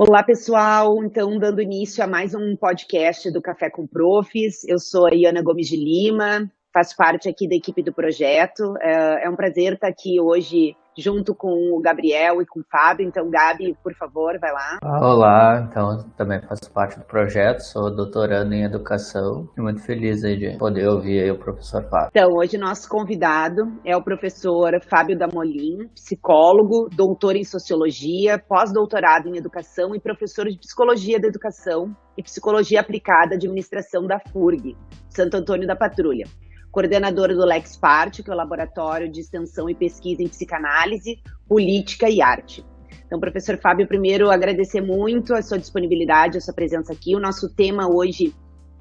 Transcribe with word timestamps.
Olá, 0.00 0.22
pessoal. 0.22 1.02
Então, 1.02 1.40
dando 1.40 1.60
início 1.60 2.04
a 2.04 2.06
mais 2.06 2.32
um 2.32 2.54
podcast 2.54 3.32
do 3.32 3.42
Café 3.42 3.68
com 3.68 3.84
Profs. 3.84 4.62
Eu 4.62 4.78
sou 4.78 5.08
a 5.08 5.10
Iana 5.12 5.42
Gomes 5.42 5.66
de 5.66 5.76
Lima, 5.76 6.48
faço 6.72 6.96
parte 6.96 7.28
aqui 7.28 7.48
da 7.48 7.56
equipe 7.56 7.82
do 7.82 7.92
projeto. 7.92 8.76
É, 8.80 9.24
é 9.24 9.28
um 9.28 9.34
prazer 9.34 9.72
estar 9.72 9.88
aqui 9.88 10.20
hoje 10.20 10.76
junto 10.98 11.32
com 11.32 11.48
o 11.72 11.80
Gabriel 11.80 12.42
e 12.42 12.46
com 12.46 12.60
o 12.60 12.64
Fábio. 12.68 13.06
Então, 13.06 13.30
Gabi, 13.30 13.76
por 13.82 13.94
favor, 13.94 14.36
vai 14.40 14.52
lá. 14.52 14.78
Olá, 14.82 15.68
então 15.70 16.02
também 16.16 16.42
faço 16.42 16.70
parte 16.72 16.98
do 16.98 17.04
projeto, 17.04 17.60
sou 17.60 17.94
doutorando 17.94 18.52
em 18.52 18.64
educação 18.64 19.48
e 19.56 19.60
muito 19.60 19.80
feliz 19.80 20.24
aí 20.24 20.36
de 20.36 20.58
poder 20.58 20.88
ouvir 20.88 21.20
aí 21.20 21.30
o 21.30 21.38
professor 21.38 21.88
Fábio. 21.88 22.08
Então, 22.10 22.30
hoje 22.32 22.58
nosso 22.58 22.88
convidado 22.88 23.62
é 23.84 23.96
o 23.96 24.02
professor 24.02 24.72
Fábio 24.82 25.16
Damolim, 25.16 25.86
psicólogo, 25.94 26.88
doutor 26.92 27.36
em 27.36 27.44
sociologia, 27.44 28.38
pós-doutorado 28.38 29.28
em 29.28 29.38
educação 29.38 29.94
e 29.94 30.00
professor 30.00 30.46
de 30.46 30.58
psicologia 30.58 31.20
da 31.20 31.28
educação 31.28 31.94
e 32.16 32.22
psicologia 32.22 32.80
aplicada 32.80 33.34
à 33.34 33.36
administração 33.36 34.04
da 34.04 34.18
FURG, 34.18 34.76
Santo 35.08 35.36
Antônio 35.36 35.68
da 35.68 35.76
Patrulha 35.76 36.24
coordenadora 36.70 37.34
do 37.34 37.44
LexPart, 37.44 38.22
que 38.22 38.30
é 38.30 38.32
o 38.32 38.36
Laboratório 38.36 39.10
de 39.10 39.20
Extensão 39.20 39.68
e 39.68 39.74
Pesquisa 39.74 40.22
em 40.22 40.28
Psicanálise, 40.28 41.20
Política 41.48 42.08
e 42.08 42.20
Arte. 42.20 42.64
Então, 43.06 43.18
professor 43.18 43.58
Fábio, 43.58 43.88
primeiro 43.88 44.30
agradecer 44.30 44.82
muito 44.82 45.34
a 45.34 45.40
sua 45.40 45.58
disponibilidade, 45.58 46.36
a 46.36 46.40
sua 46.40 46.52
presença 46.52 46.92
aqui. 46.92 47.16
O 47.16 47.20
nosso 47.20 47.48
tema 47.48 47.88
hoje 47.88 48.34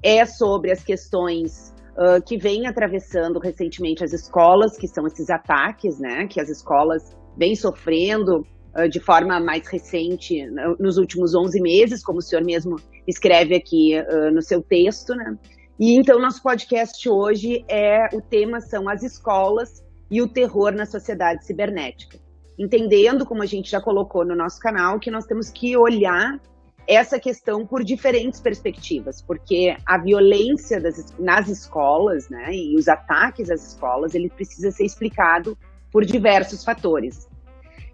é 0.03 0.25
sobre 0.25 0.71
as 0.71 0.83
questões 0.83 1.73
uh, 1.93 2.21
que 2.25 2.37
vêm 2.37 2.67
atravessando 2.67 3.39
recentemente 3.39 4.03
as 4.03 4.11
escolas, 4.11 4.77
que 4.77 4.87
são 4.87 5.07
esses 5.07 5.29
ataques, 5.29 5.97
né, 5.97 6.27
que 6.27 6.41
as 6.41 6.49
escolas 6.49 7.15
vêm 7.37 7.55
sofrendo 7.55 8.45
uh, 8.75 8.89
de 8.89 8.99
forma 8.99 9.39
mais 9.39 9.65
recente 9.67 10.45
nos 10.77 10.97
últimos 10.97 11.33
11 11.33 11.61
meses, 11.61 12.03
como 12.03 12.19
o 12.19 12.21
senhor 12.21 12.43
mesmo 12.43 12.75
escreve 13.07 13.55
aqui 13.55 13.93
uh, 13.97 14.33
no 14.33 14.41
seu 14.41 14.61
texto, 14.61 15.15
né? 15.15 15.37
E 15.79 15.95
então 15.95 16.19
nosso 16.19 16.41
podcast 16.41 17.07
hoje 17.07 17.63
é 17.67 18.09
o 18.11 18.19
tema 18.19 18.59
são 18.59 18.89
as 18.89 19.03
escolas 19.03 19.85
e 20.09 20.23
o 20.23 20.27
terror 20.27 20.71
na 20.71 20.87
sociedade 20.87 21.45
cibernética. 21.45 22.17
Entendendo, 22.57 23.25
como 23.27 23.43
a 23.43 23.45
gente 23.45 23.69
já 23.69 23.79
colocou 23.79 24.25
no 24.25 24.35
nosso 24.35 24.59
canal, 24.59 24.99
que 24.99 25.11
nós 25.11 25.25
temos 25.25 25.51
que 25.51 25.77
olhar 25.77 26.39
essa 26.87 27.19
questão 27.19 27.63
por 27.63 27.83
diferentes 27.83 28.39
perspectivas, 28.39 29.21
porque 29.21 29.77
a 29.85 29.99
violência 29.99 30.81
das, 30.81 31.13
nas 31.19 31.47
escolas, 31.47 32.27
né, 32.27 32.55
e 32.55 32.75
os 32.75 32.87
ataques 32.87 33.51
às 33.51 33.67
escolas, 33.67 34.15
ele 34.15 34.29
precisa 34.29 34.71
ser 34.71 34.85
explicado 34.85 35.55
por 35.91 36.03
diversos 36.03 36.63
fatores. 36.63 37.27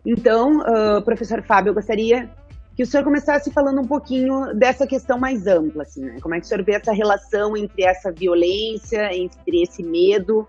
Então, 0.06 0.60
uh, 0.60 1.02
professor 1.04 1.42
Fábio, 1.44 1.72
eu 1.72 1.74
gostaria 1.74 2.30
que 2.76 2.84
o 2.84 2.86
senhor 2.86 3.04
começasse 3.04 3.52
falando 3.52 3.82
um 3.82 3.88
pouquinho 3.88 4.54
dessa 4.56 4.88
questão 4.88 5.20
mais 5.20 5.46
ampla, 5.46 5.84
assim, 5.84 6.04
né? 6.04 6.18
Como 6.22 6.34
é 6.34 6.40
que 6.40 6.46
o 6.46 6.50
senhor 6.50 6.64
vê 6.64 6.74
essa 6.74 6.92
relação 6.92 7.56
entre 7.56 7.84
essa 7.84 8.12
violência, 8.12 9.14
entre 9.14 9.62
esse 9.62 9.84
medo 9.84 10.48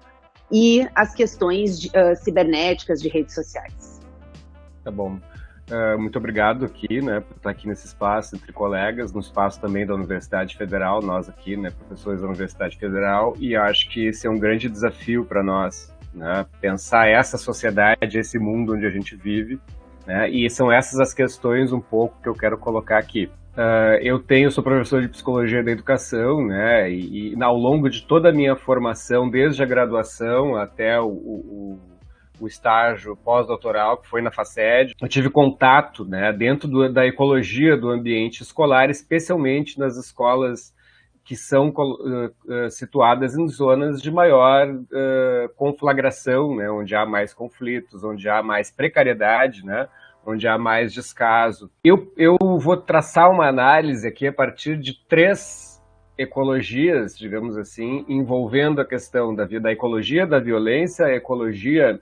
e 0.50 0.88
as 0.94 1.14
questões 1.14 1.78
de, 1.78 1.88
uh, 1.88 2.16
cibernéticas 2.16 3.02
de 3.02 3.08
redes 3.08 3.34
sociais? 3.34 4.00
Tá 4.82 4.90
bom. 4.90 5.18
Uh, 5.70 5.98
muito 5.98 6.18
obrigado 6.18 6.66
aqui, 6.66 7.00
né, 7.00 7.20
por 7.20 7.36
estar 7.36 7.50
aqui 7.50 7.66
nesse 7.66 7.86
espaço 7.86 8.36
entre 8.36 8.52
colegas, 8.52 9.12
no 9.12 9.20
espaço 9.20 9.58
também 9.58 9.86
da 9.86 9.94
Universidade 9.94 10.56
Federal, 10.58 11.00
nós 11.00 11.26
aqui, 11.26 11.56
né, 11.56 11.70
professores 11.70 12.20
da 12.20 12.26
Universidade 12.26 12.76
Federal, 12.78 13.34
e 13.38 13.56
acho 13.56 13.88
que 13.88 14.08
esse 14.08 14.26
é 14.26 14.30
um 14.30 14.38
grande 14.38 14.68
desafio 14.68 15.24
para 15.24 15.42
nós, 15.42 15.90
né, 16.12 16.44
pensar 16.60 17.08
essa 17.08 17.38
sociedade, 17.38 18.18
esse 18.18 18.38
mundo 18.38 18.74
onde 18.74 18.84
a 18.84 18.90
gente 18.90 19.16
vive, 19.16 19.58
né? 20.06 20.28
E 20.30 20.48
são 20.50 20.70
essas 20.70 21.00
as 21.00 21.14
questões 21.14 21.72
um 21.72 21.80
pouco 21.80 22.20
que 22.22 22.28
eu 22.28 22.34
quero 22.34 22.58
colocar 22.58 22.98
aqui. 22.98 23.30
Uh, 23.56 23.96
eu 24.02 24.18
tenho, 24.18 24.50
sou 24.50 24.64
professor 24.64 25.00
de 25.00 25.08
psicologia 25.08 25.62
da 25.62 25.70
educação, 25.70 26.44
né? 26.44 26.90
E, 26.90 27.34
e, 27.34 27.42
ao 27.42 27.56
longo 27.56 27.88
de 27.88 28.02
toda 28.02 28.30
a 28.30 28.32
minha 28.32 28.56
formação, 28.56 29.30
desde 29.30 29.62
a 29.62 29.66
graduação 29.66 30.56
até 30.56 31.00
o, 31.00 31.06
o, 31.06 31.80
o 32.40 32.46
estágio 32.46 33.16
pós-doutoral, 33.16 33.98
que 33.98 34.08
foi 34.08 34.20
na 34.20 34.30
FACED, 34.30 34.94
eu 35.00 35.08
tive 35.08 35.30
contato, 35.30 36.04
né, 36.04 36.32
dentro 36.32 36.68
do, 36.68 36.92
da 36.92 37.06
ecologia 37.06 37.76
do 37.76 37.90
ambiente 37.90 38.42
escolar, 38.42 38.90
especialmente 38.90 39.78
nas 39.78 39.96
escolas 39.96 40.74
que 41.24 41.36
são 41.36 41.68
uh, 41.70 42.70
situadas 42.70 43.34
em 43.34 43.48
zonas 43.48 44.02
de 44.02 44.10
maior 44.10 44.68
uh, 44.68 45.48
conflagração, 45.56 46.54
né, 46.56 46.70
onde 46.70 46.94
há 46.94 47.06
mais 47.06 47.32
conflitos, 47.32 48.04
onde 48.04 48.28
há 48.28 48.42
mais 48.42 48.70
precariedade, 48.70 49.64
né, 49.64 49.88
onde 50.26 50.46
há 50.46 50.58
mais 50.58 50.92
descaso. 50.92 51.70
Eu, 51.84 52.12
eu 52.16 52.36
vou 52.58 52.76
traçar 52.76 53.30
uma 53.30 53.46
análise 53.46 54.06
aqui 54.06 54.26
a 54.26 54.32
partir 54.32 54.78
de 54.78 54.94
três 55.06 55.82
ecologias, 56.16 57.16
digamos 57.18 57.56
assim, 57.56 58.04
envolvendo 58.08 58.80
a 58.80 58.84
questão 58.84 59.34
da, 59.34 59.44
da 59.44 59.72
ecologia 59.72 60.26
da 60.26 60.38
violência, 60.38 61.06
a 61.06 61.14
ecologia 61.14 62.00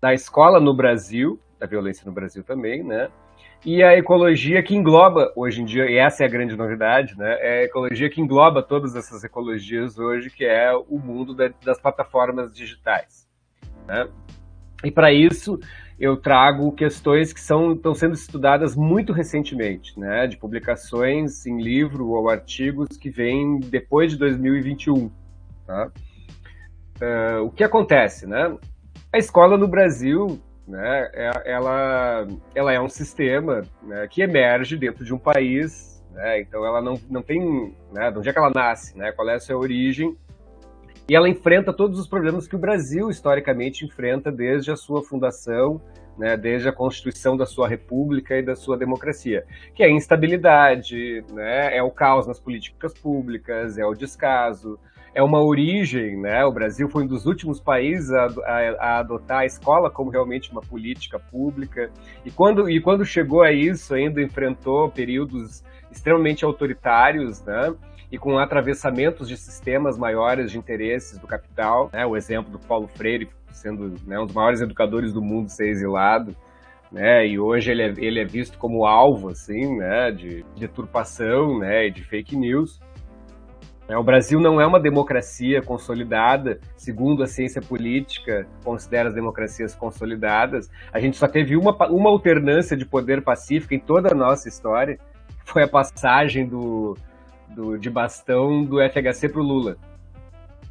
da 0.00 0.12
escola 0.12 0.60
no 0.60 0.74
Brasil, 0.74 1.40
da 1.58 1.66
violência 1.66 2.04
no 2.04 2.12
Brasil 2.12 2.42
também, 2.42 2.82
né, 2.82 3.08
e 3.64 3.80
a 3.82 3.96
ecologia 3.96 4.60
que 4.60 4.74
engloba, 4.74 5.32
hoje 5.36 5.62
em 5.62 5.64
dia, 5.64 5.88
e 5.88 5.96
essa 5.96 6.24
é 6.24 6.26
a 6.26 6.28
grande 6.28 6.56
novidade, 6.56 7.16
né? 7.16 7.36
É 7.40 7.60
a 7.60 7.62
ecologia 7.62 8.10
que 8.10 8.20
engloba 8.20 8.60
todas 8.60 8.96
essas 8.96 9.22
ecologias 9.22 10.00
hoje, 10.00 10.30
que 10.30 10.44
é 10.44 10.74
o 10.74 10.98
mundo 10.98 11.32
da, 11.32 11.48
das 11.64 11.80
plataformas 11.80 12.52
digitais. 12.52 13.28
Né? 13.86 14.08
E 14.82 14.90
para 14.90 15.12
isso, 15.12 15.60
eu 15.98 16.16
trago 16.16 16.72
questões 16.72 17.32
que 17.32 17.40
são, 17.40 17.72
estão 17.72 17.94
sendo 17.94 18.14
estudadas 18.14 18.74
muito 18.74 19.12
recentemente, 19.12 19.98
né? 19.98 20.26
De 20.26 20.36
publicações 20.36 21.46
em 21.46 21.60
livro 21.60 22.08
ou 22.08 22.28
artigos 22.28 22.96
que 22.96 23.10
vêm 23.10 23.60
depois 23.60 24.12
de 24.12 24.18
2021. 24.18 25.10
Tá? 25.66 25.90
Uh, 27.00 27.44
o 27.44 27.50
que 27.50 27.64
acontece, 27.64 28.26
né? 28.26 28.56
A 29.12 29.18
escola 29.18 29.56
no 29.56 29.68
Brasil 29.68 30.40
né, 30.66 31.10
é, 31.12 31.52
ela, 31.52 32.26
ela 32.54 32.72
é 32.72 32.80
um 32.80 32.88
sistema 32.88 33.62
né, 33.82 34.06
que 34.08 34.22
emerge 34.22 34.76
dentro 34.76 35.04
de 35.04 35.12
um 35.12 35.18
país, 35.18 36.02
né, 36.12 36.40
então 36.40 36.64
ela 36.64 36.80
não, 36.80 36.98
não 37.10 37.22
tem, 37.22 37.74
né, 37.92 38.10
de 38.10 38.18
onde 38.18 38.28
é 38.28 38.32
que 38.32 38.38
ela 38.38 38.50
nasce, 38.50 38.96
né, 38.96 39.12
qual 39.12 39.28
é 39.28 39.34
a 39.34 39.40
sua 39.40 39.56
origem, 39.56 40.16
e 41.12 41.14
ela 41.14 41.28
enfrenta 41.28 41.74
todos 41.74 42.00
os 42.00 42.08
problemas 42.08 42.48
que 42.48 42.56
o 42.56 42.58
Brasil 42.58 43.10
historicamente 43.10 43.84
enfrenta 43.84 44.32
desde 44.32 44.70
a 44.72 44.76
sua 44.76 45.02
fundação, 45.02 45.78
né, 46.16 46.38
desde 46.38 46.70
a 46.70 46.72
constituição 46.72 47.36
da 47.36 47.44
sua 47.44 47.68
república 47.68 48.34
e 48.38 48.42
da 48.42 48.56
sua 48.56 48.78
democracia, 48.78 49.44
que 49.74 49.82
é 49.82 49.88
a 49.88 49.90
instabilidade, 49.90 51.22
né, 51.30 51.76
é 51.76 51.82
o 51.82 51.90
caos 51.90 52.26
nas 52.26 52.40
políticas 52.40 52.94
públicas, 52.94 53.76
é 53.76 53.84
o 53.84 53.92
descaso, 53.92 54.78
é 55.14 55.22
uma 55.22 55.44
origem, 55.44 56.18
né? 56.18 56.42
O 56.46 56.50
Brasil 56.50 56.88
foi 56.88 57.04
um 57.04 57.06
dos 57.06 57.26
últimos 57.26 57.60
países 57.60 58.10
a, 58.10 58.24
a, 58.24 58.58
a, 58.78 58.98
adotar 59.00 59.40
a 59.40 59.44
escola 59.44 59.90
como 59.90 60.10
realmente 60.10 60.50
uma 60.50 60.62
política 60.62 61.18
pública. 61.18 61.90
E 62.24 62.30
quando, 62.30 62.70
e 62.70 62.80
quando 62.80 63.04
chegou 63.04 63.42
a 63.42 63.52
isso, 63.52 63.92
ainda 63.92 64.22
enfrentou 64.22 64.90
períodos 64.90 65.62
extremamente 65.90 66.46
autoritários, 66.46 67.44
né? 67.44 67.74
E 68.12 68.18
com 68.18 68.38
atravessamentos 68.38 69.26
de 69.26 69.38
sistemas 69.38 69.96
maiores 69.96 70.52
de 70.52 70.58
interesses 70.58 71.18
do 71.18 71.26
capital, 71.26 71.88
né? 71.92 72.04
O 72.04 72.14
exemplo 72.14 72.52
do 72.52 72.58
Paulo 72.58 72.86
Freire 72.86 73.28
sendo 73.50 73.94
né, 74.06 74.18
um 74.18 74.26
dos 74.26 74.34
maiores 74.34 74.60
educadores 74.60 75.12
do 75.12 75.22
mundo 75.22 75.48
ser 75.48 75.68
exilado, 75.68 76.36
né? 76.90 77.26
E 77.26 77.38
hoje 77.38 77.70
ele 77.70 77.82
é, 77.82 77.94
ele 77.96 78.20
é 78.20 78.24
visto 78.24 78.58
como 78.58 78.84
alvo, 78.84 79.30
assim, 79.30 79.78
né? 79.78 80.10
De, 80.10 80.42
de 80.42 80.60
deturpação, 80.60 81.58
né? 81.58 81.86
E 81.86 81.90
de 81.90 82.04
fake 82.04 82.36
news. 82.36 82.78
É, 83.88 83.96
o 83.96 84.02
Brasil 84.04 84.38
não 84.40 84.60
é 84.60 84.66
uma 84.66 84.80
democracia 84.80 85.60
consolidada, 85.60 86.60
segundo 86.76 87.22
a 87.22 87.26
ciência 87.26 87.60
política 87.60 88.46
considera 88.64 89.08
as 89.08 89.14
democracias 89.14 89.74
consolidadas. 89.74 90.70
A 90.92 91.00
gente 91.00 91.16
só 91.16 91.26
teve 91.26 91.56
uma, 91.56 91.74
uma 91.88 92.10
alternância 92.10 92.76
de 92.76 92.86
poder 92.86 93.22
pacífico 93.22 93.74
em 93.74 93.80
toda 93.80 94.12
a 94.12 94.14
nossa 94.14 94.48
história, 94.48 94.98
foi 95.44 95.64
a 95.64 95.68
passagem 95.68 96.46
do, 96.46 96.94
do 97.54 97.78
de 97.78 97.90
bastão 97.90 98.64
do 98.64 98.78
FHC 98.78 99.28
para 99.28 99.40
o 99.40 99.44
Lula. 99.44 99.76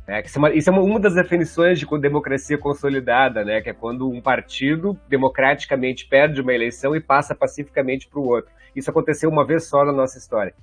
É, 0.07 0.21
isso 0.21 0.37
é, 0.37 0.39
uma, 0.39 0.53
isso 0.53 0.69
é 0.69 0.73
uma 0.73 0.99
das 0.99 1.15
definições 1.15 1.79
de 1.79 1.85
democracia 1.99 2.57
consolidada, 2.57 3.45
né? 3.45 3.61
Que 3.61 3.69
é 3.69 3.73
quando 3.73 4.09
um 4.09 4.21
partido 4.21 4.97
democraticamente 5.07 6.07
perde 6.07 6.41
uma 6.41 6.53
eleição 6.53 6.95
e 6.95 6.99
passa 6.99 7.33
pacificamente 7.35 8.07
para 8.07 8.19
o 8.19 8.27
outro. 8.27 8.51
Isso 8.75 8.89
aconteceu 8.89 9.29
uma 9.29 9.45
vez 9.45 9.67
só 9.67 9.85
na 9.85 9.91
nossa 9.91 10.17
história. 10.17 10.53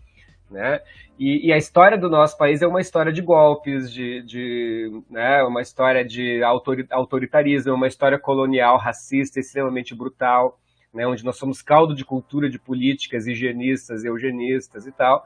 Né? 0.50 0.80
E, 1.18 1.48
e, 1.48 1.52
a 1.52 1.58
história 1.58 1.98
do 1.98 2.08
nosso 2.08 2.36
país 2.38 2.62
é 2.62 2.66
uma 2.66 2.80
história 2.80 3.12
de 3.12 3.20
golpes, 3.20 3.92
de, 3.92 4.22
de 4.22 5.02
né, 5.10 5.42
uma 5.42 5.60
história 5.60 6.02
de 6.02 6.42
autoritarismo, 6.90 7.74
uma 7.74 7.86
história 7.86 8.18
colonial, 8.18 8.78
racista, 8.78 9.38
extremamente 9.38 9.94
brutal, 9.94 10.58
né, 10.92 11.06
onde 11.06 11.22
nós 11.22 11.36
somos 11.36 11.60
caldo 11.60 11.94
de 11.94 12.02
cultura 12.02 12.48
de 12.48 12.58
políticas 12.58 13.26
higienistas, 13.26 14.04
eugenistas 14.04 14.86
e 14.86 14.92
tal. 14.92 15.22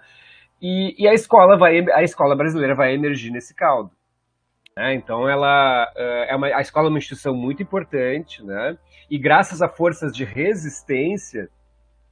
E, 0.63 0.95
e 0.97 1.09
a 1.09 1.13
escola 1.13 1.59
vai, 1.59 1.85
a 1.91 2.03
escola 2.03 2.37
brasileira 2.37 2.75
vai 2.75 2.95
emergir 2.95 3.33
nesse 3.33 3.55
caldo. 3.55 3.91
Né? 4.77 4.95
Então, 4.95 5.29
ela 5.29 5.93
é 5.97 6.35
uma, 6.37 6.47
a 6.47 6.61
escola 6.61 6.87
é 6.87 6.91
uma 6.91 6.99
instituição 6.99 7.35
muito 7.35 7.63
importante, 7.63 8.43
né? 8.43 8.79
E 9.11 9.19
graças 9.19 9.61
a 9.61 9.69
forças 9.69 10.13
de 10.13 10.25
resistência 10.25 11.51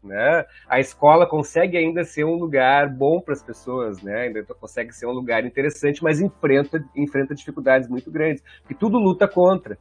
né? 0.03 0.47
A 0.67 0.81
escola 0.81 1.29
consegue 1.29 1.77
ainda 1.77 2.05
ser 2.05 2.25
um 2.25 2.35
lugar 2.35 2.89
bom 2.89 3.21
para 3.21 3.35
as 3.35 3.43
pessoas, 3.43 4.03
né? 4.03 4.23
Ainda 4.23 4.43
consegue 4.55 4.93
ser 4.93 5.07
um 5.07 5.13
lugar 5.13 5.45
interessante, 5.45 6.03
mas 6.03 6.21
enfrenta, 6.21 6.83
enfrenta 6.97 7.35
dificuldades 7.35 7.89
muito 7.89 8.11
grandes, 8.11 8.43
porque 8.61 8.75
tudo 8.75 8.99
luta 8.99 9.29
contra. 9.29 9.79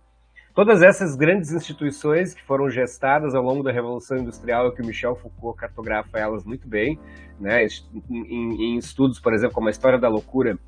Todas 0.59 0.81
essas 0.81 1.15
grandes 1.15 1.53
instituições 1.53 2.33
que 2.33 2.43
foram 2.43 2.69
gestadas 2.69 3.33
ao 3.33 3.41
longo 3.41 3.63
da 3.63 3.71
Revolução 3.71 4.17
Industrial, 4.17 4.73
que 4.73 4.81
o 4.81 4.85
Michel 4.85 5.15
Foucault 5.15 5.57
cartografa 5.57 6.19
elas 6.19 6.43
muito 6.43 6.67
bem, 6.67 6.99
né? 7.39 7.65
em, 8.09 8.73
em 8.73 8.77
estudos, 8.77 9.21
por 9.21 9.33
exemplo, 9.33 9.55
como 9.55 9.69
a 9.69 9.71
História 9.71 9.97
da 9.97 10.09
Loucura, 10.09 10.59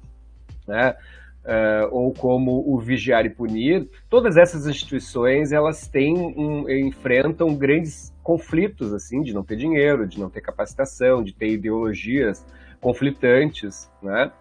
né? 0.66 0.96
Uh, 1.44 1.90
ou 1.92 2.14
como 2.14 2.64
o 2.74 2.80
Vigiar 2.80 3.26
e 3.26 3.30
Punir, 3.30 3.90
todas 4.10 4.38
essas 4.38 4.66
instituições 4.66 5.52
elas 5.52 5.90
têm 5.90 6.16
um, 6.18 6.70
enfrentam 6.70 7.54
grandes 7.54 8.14
conflitos 8.24 8.94
assim 8.94 9.22
de 9.22 9.34
não 9.34 9.44
ter 9.44 9.58
dinheiro, 9.58 10.08
de 10.08 10.18
não 10.18 10.30
ter 10.30 10.40
capacitação, 10.40 11.22
de 11.22 11.34
ter 11.34 11.50
ideologias 11.50 12.46
conflitantes, 12.80 13.92
né? 14.02 14.32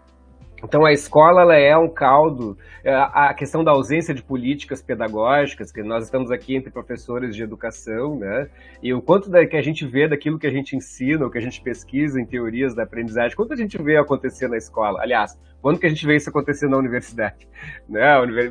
Então 0.62 0.84
a 0.84 0.92
escola 0.92 1.42
ela 1.42 1.56
é 1.56 1.76
um 1.76 1.88
caldo, 1.88 2.56
é, 2.84 2.92
a 2.94 3.34
questão 3.34 3.64
da 3.64 3.72
ausência 3.72 4.14
de 4.14 4.22
políticas 4.22 4.82
pedagógicas, 4.82 5.72
que 5.72 5.82
nós 5.82 6.04
estamos 6.04 6.30
aqui 6.30 6.54
entre 6.54 6.70
professores 6.70 7.34
de 7.34 7.42
educação, 7.42 8.16
né? 8.16 8.48
E 8.82 8.92
o 8.92 9.00
quanto 9.00 9.30
da, 9.30 9.46
que 9.46 9.56
a 9.56 9.62
gente 9.62 9.86
vê 9.86 10.06
daquilo 10.06 10.38
que 10.38 10.46
a 10.46 10.50
gente 10.50 10.76
ensina, 10.76 11.26
o 11.26 11.30
que 11.30 11.38
a 11.38 11.40
gente 11.40 11.60
pesquisa 11.62 12.20
em 12.20 12.26
teorias 12.26 12.74
da 12.74 12.82
aprendizagem, 12.82 13.36
quanto 13.36 13.52
a 13.52 13.56
gente 13.56 13.80
vê 13.82 13.96
acontecer 13.96 14.48
na 14.48 14.56
escola. 14.56 15.00
Aliás, 15.00 15.38
quando 15.62 15.78
que 15.78 15.86
a 15.86 15.88
gente 15.88 16.06
vê 16.06 16.16
isso 16.16 16.30
acontecer 16.30 16.68
na 16.68 16.76
universidade? 16.76 17.48
Né? 17.88 18.02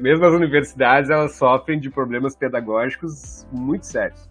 Mesmo 0.01 0.25
as 0.25 0.33
universidades 0.33 1.09
elas 1.09 1.35
sofrem 1.35 1.79
de 1.79 1.89
problemas 1.89 2.35
pedagógicos 2.35 3.47
muito 3.51 3.85
sérios. 3.85 4.29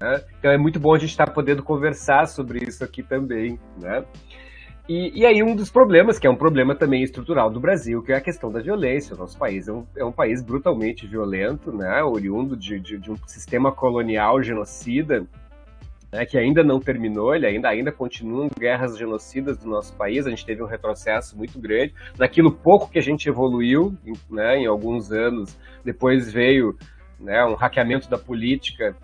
Né? 0.00 0.22
Então 0.38 0.50
é 0.50 0.56
muito 0.56 0.80
bom 0.80 0.94
a 0.94 0.98
gente 0.98 1.10
estar 1.10 1.30
podendo 1.30 1.62
conversar 1.62 2.26
sobre 2.26 2.64
isso 2.66 2.82
aqui 2.82 3.02
também, 3.02 3.58
né? 3.78 4.04
E, 4.92 5.20
e, 5.20 5.24
aí 5.24 5.40
um 5.40 5.54
dos 5.54 5.70
problemas, 5.70 6.18
que 6.18 6.26
é 6.26 6.30
um 6.30 6.34
problema 6.34 6.74
também 6.74 7.00
estrutural 7.04 7.48
do 7.48 7.60
Brasil, 7.60 8.02
que 8.02 8.10
é 8.10 8.16
a 8.16 8.20
questão 8.20 8.50
da 8.50 8.60
violência. 8.60 9.14
O 9.14 9.18
nosso 9.20 9.38
país 9.38 9.68
é 9.68 9.72
um, 9.72 9.86
é 9.96 10.04
um 10.04 10.10
país 10.10 10.42
brutalmente 10.42 11.06
violento, 11.06 11.70
né, 11.70 12.02
oriundo 12.02 12.56
de, 12.56 12.80
de, 12.80 12.98
de 12.98 13.08
um 13.08 13.16
sistema 13.24 13.70
colonial 13.70 14.42
genocida, 14.42 15.24
né, 16.10 16.26
que 16.26 16.36
ainda 16.36 16.64
não 16.64 16.80
terminou, 16.80 17.32
ele 17.32 17.46
ainda, 17.46 17.68
ainda 17.68 17.92
continuam 17.92 18.50
guerras 18.58 18.98
genocidas 18.98 19.58
do 19.58 19.68
nosso 19.68 19.94
país, 19.94 20.26
a 20.26 20.30
gente 20.30 20.44
teve 20.44 20.60
um 20.60 20.66
retrocesso 20.66 21.38
muito 21.38 21.56
grande. 21.60 21.94
Naquilo 22.18 22.50
pouco 22.50 22.90
que 22.90 22.98
a 22.98 23.02
gente 23.02 23.28
evoluiu 23.28 23.96
né, 24.28 24.58
em 24.58 24.66
alguns 24.66 25.12
anos, 25.12 25.56
depois 25.84 26.32
veio 26.32 26.76
né, 27.20 27.44
um 27.44 27.54
hackeamento 27.54 28.10
da 28.10 28.18
política 28.18 28.96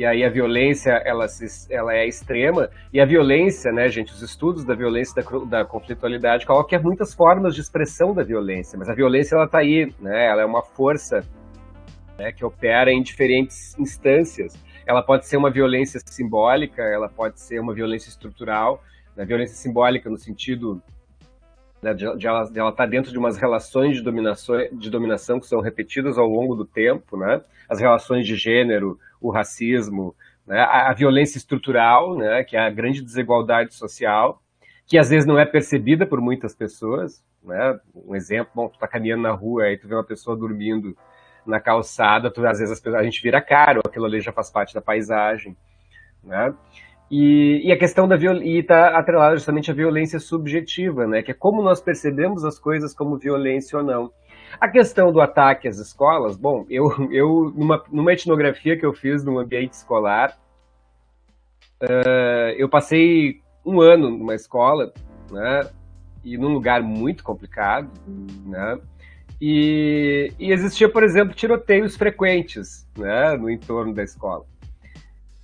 e 0.00 0.06
aí 0.06 0.24
a 0.24 0.30
violência 0.30 0.92
ela, 1.04 1.28
se, 1.28 1.70
ela 1.70 1.94
é 1.94 2.08
extrema, 2.08 2.70
e 2.90 2.98
a 2.98 3.04
violência, 3.04 3.70
né, 3.70 3.86
gente, 3.90 4.10
os 4.14 4.22
estudos 4.22 4.64
da 4.64 4.74
violência 4.74 5.22
da, 5.22 5.58
da 5.58 5.62
conflitualidade 5.62 6.46
colocam 6.46 6.82
muitas 6.82 7.12
formas 7.12 7.54
de 7.54 7.60
expressão 7.60 8.14
da 8.14 8.22
violência, 8.22 8.78
mas 8.78 8.88
a 8.88 8.94
violência 8.94 9.34
ela 9.34 9.44
está 9.44 9.58
aí, 9.58 9.92
né, 10.00 10.28
ela 10.28 10.40
é 10.40 10.46
uma 10.46 10.62
força 10.62 11.22
né, 12.16 12.32
que 12.32 12.42
opera 12.42 12.90
em 12.90 13.02
diferentes 13.02 13.78
instâncias. 13.78 14.54
Ela 14.86 15.02
pode 15.02 15.26
ser 15.26 15.36
uma 15.36 15.50
violência 15.50 16.00
simbólica, 16.06 16.80
ela 16.80 17.10
pode 17.10 17.38
ser 17.38 17.60
uma 17.60 17.74
violência 17.74 18.08
estrutural, 18.08 18.82
a 19.18 19.24
violência 19.26 19.56
simbólica 19.56 20.08
no 20.08 20.16
sentido 20.16 20.82
né, 21.82 21.92
de, 21.92 22.16
de 22.16 22.26
ela 22.26 22.44
estar 22.44 22.72
tá 22.72 22.86
dentro 22.86 23.12
de 23.12 23.18
umas 23.18 23.36
relações 23.36 23.96
de 23.96 24.02
dominação, 24.02 24.56
de 24.72 24.88
dominação 24.88 25.38
que 25.38 25.46
são 25.46 25.60
repetidas 25.60 26.16
ao 26.16 26.26
longo 26.26 26.54
do 26.54 26.64
tempo, 26.64 27.18
né? 27.18 27.42
As 27.68 27.80
relações 27.80 28.26
de 28.26 28.34
gênero, 28.34 28.98
o 29.20 29.30
racismo, 29.30 30.14
né, 30.46 30.58
a, 30.60 30.90
a, 30.90 30.94
violência 30.94 31.38
estrutural, 31.38 32.16
né, 32.16 32.42
que 32.44 32.56
é 32.56 32.60
a 32.60 32.70
grande 32.70 33.02
desigualdade 33.02 33.74
social, 33.74 34.42
que 34.86 34.98
às 34.98 35.10
vezes 35.10 35.26
não 35.26 35.38
é 35.38 35.44
percebida 35.44 36.06
por 36.06 36.20
muitas 36.20 36.54
pessoas. 36.54 37.22
Né? 37.42 37.78
Um 37.94 38.14
exemplo, 38.14 38.50
bom, 38.54 38.68
tu 38.68 38.78
tá 38.78 38.88
caminhando 38.88 39.22
na 39.22 39.32
rua, 39.32 39.64
aí 39.64 39.78
tu 39.78 39.86
vê 39.86 39.94
uma 39.94 40.04
pessoa 40.04 40.36
dormindo 40.36 40.96
na 41.46 41.60
calçada, 41.60 42.30
tu, 42.30 42.44
às 42.46 42.58
vezes 42.58 42.80
pessoas, 42.80 43.00
a 43.00 43.02
gente 43.04 43.22
vira 43.22 43.40
caro, 43.40 43.80
aquilo 43.84 44.04
ali 44.04 44.20
já 44.20 44.32
faz 44.32 44.50
parte 44.50 44.74
da 44.74 44.80
paisagem. 44.80 45.56
Né? 46.22 46.54
E, 47.10 47.62
e, 47.64 47.72
a 47.72 47.78
questão 47.78 48.06
da 48.06 48.16
violência, 48.16 48.48
e 48.48 48.58
está 48.58 48.96
atrelada 48.96 49.36
justamente 49.36 49.70
à 49.70 49.74
violência 49.74 50.20
subjetiva, 50.20 51.06
né? 51.06 51.22
que 51.22 51.30
é 51.30 51.34
como 51.34 51.62
nós 51.62 51.80
percebemos 51.80 52.44
as 52.44 52.58
coisas 52.58 52.94
como 52.94 53.18
violência 53.18 53.78
ou 53.78 53.84
não. 53.84 54.12
A 54.58 54.68
questão 54.68 55.12
do 55.12 55.20
ataque 55.20 55.68
às 55.68 55.78
escolas, 55.78 56.36
bom, 56.36 56.64
eu, 56.70 56.90
eu 57.12 57.52
numa, 57.54 57.84
numa 57.90 58.12
etnografia 58.12 58.76
que 58.76 58.84
eu 58.84 58.92
fiz 58.92 59.22
no 59.22 59.38
ambiente 59.38 59.74
escolar, 59.74 60.38
uh, 61.82 62.50
eu 62.56 62.68
passei 62.68 63.40
um 63.64 63.80
ano 63.80 64.10
numa 64.10 64.34
escola, 64.34 64.92
né, 65.30 65.70
e 66.24 66.36
num 66.36 66.52
lugar 66.52 66.82
muito 66.82 67.22
complicado, 67.22 67.90
né, 68.46 68.78
e, 69.40 70.32
e 70.38 70.52
existia, 70.52 70.88
por 70.88 71.02
exemplo, 71.02 71.34
tiroteios 71.34 71.96
frequentes, 71.96 72.86
né, 72.96 73.36
no 73.36 73.48
entorno 73.48 73.94
da 73.94 74.02
escola. 74.02 74.44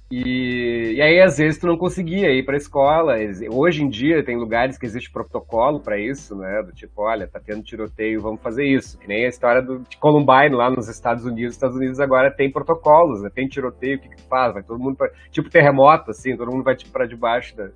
E, 0.08 0.94
e, 0.94 1.03
aí, 1.03 1.20
às 1.20 1.37
vezes, 1.38 1.58
tu 1.58 1.67
não 1.67 1.76
conseguia 1.76 2.31
ir 2.31 2.44
para 2.44 2.56
escola. 2.56 3.17
Hoje 3.50 3.82
em 3.82 3.88
dia, 3.88 4.23
tem 4.25 4.37
lugares 4.37 4.79
que 4.79 4.87
existe 4.87 5.11
protocolo 5.11 5.81
para 5.81 5.99
isso, 5.99 6.37
né? 6.37 6.62
Do 6.62 6.73
tipo, 6.73 7.03
olha, 7.03 7.26
tá 7.26 7.41
tendo 7.44 7.64
tiroteio, 7.64 8.20
vamos 8.20 8.41
fazer 8.41 8.64
isso. 8.64 8.99
Que 8.99 9.08
nem 9.08 9.25
a 9.25 9.29
história 9.29 9.61
do, 9.61 9.81
de 9.81 9.97
Columbine 9.97 10.55
lá 10.55 10.70
nos 10.70 10.88
Estados 10.88 11.25
Unidos. 11.25 11.50
Os 11.50 11.56
Estados 11.56 11.76
Unidos 11.76 11.99
agora 11.99 12.31
tem 12.31 12.50
protocolos, 12.53 13.20
né? 13.20 13.31
Tem 13.35 13.49
tiroteio, 13.49 13.97
o 13.99 14.00
que, 14.00 14.08
que 14.11 14.17
tu 14.17 14.29
faz? 14.29 14.55
Vai 14.55 14.62
todo 14.62 14.79
mundo 14.79 14.97
pra, 14.97 15.11
Tipo 15.31 15.50
terremoto, 15.50 16.12
assim, 16.12 16.37
todo 16.37 16.52
mundo 16.52 16.62
vai 16.62 16.76
tipo, 16.76 16.93
para 16.93 17.06
debaixo 17.06 17.56
da. 17.56 17.70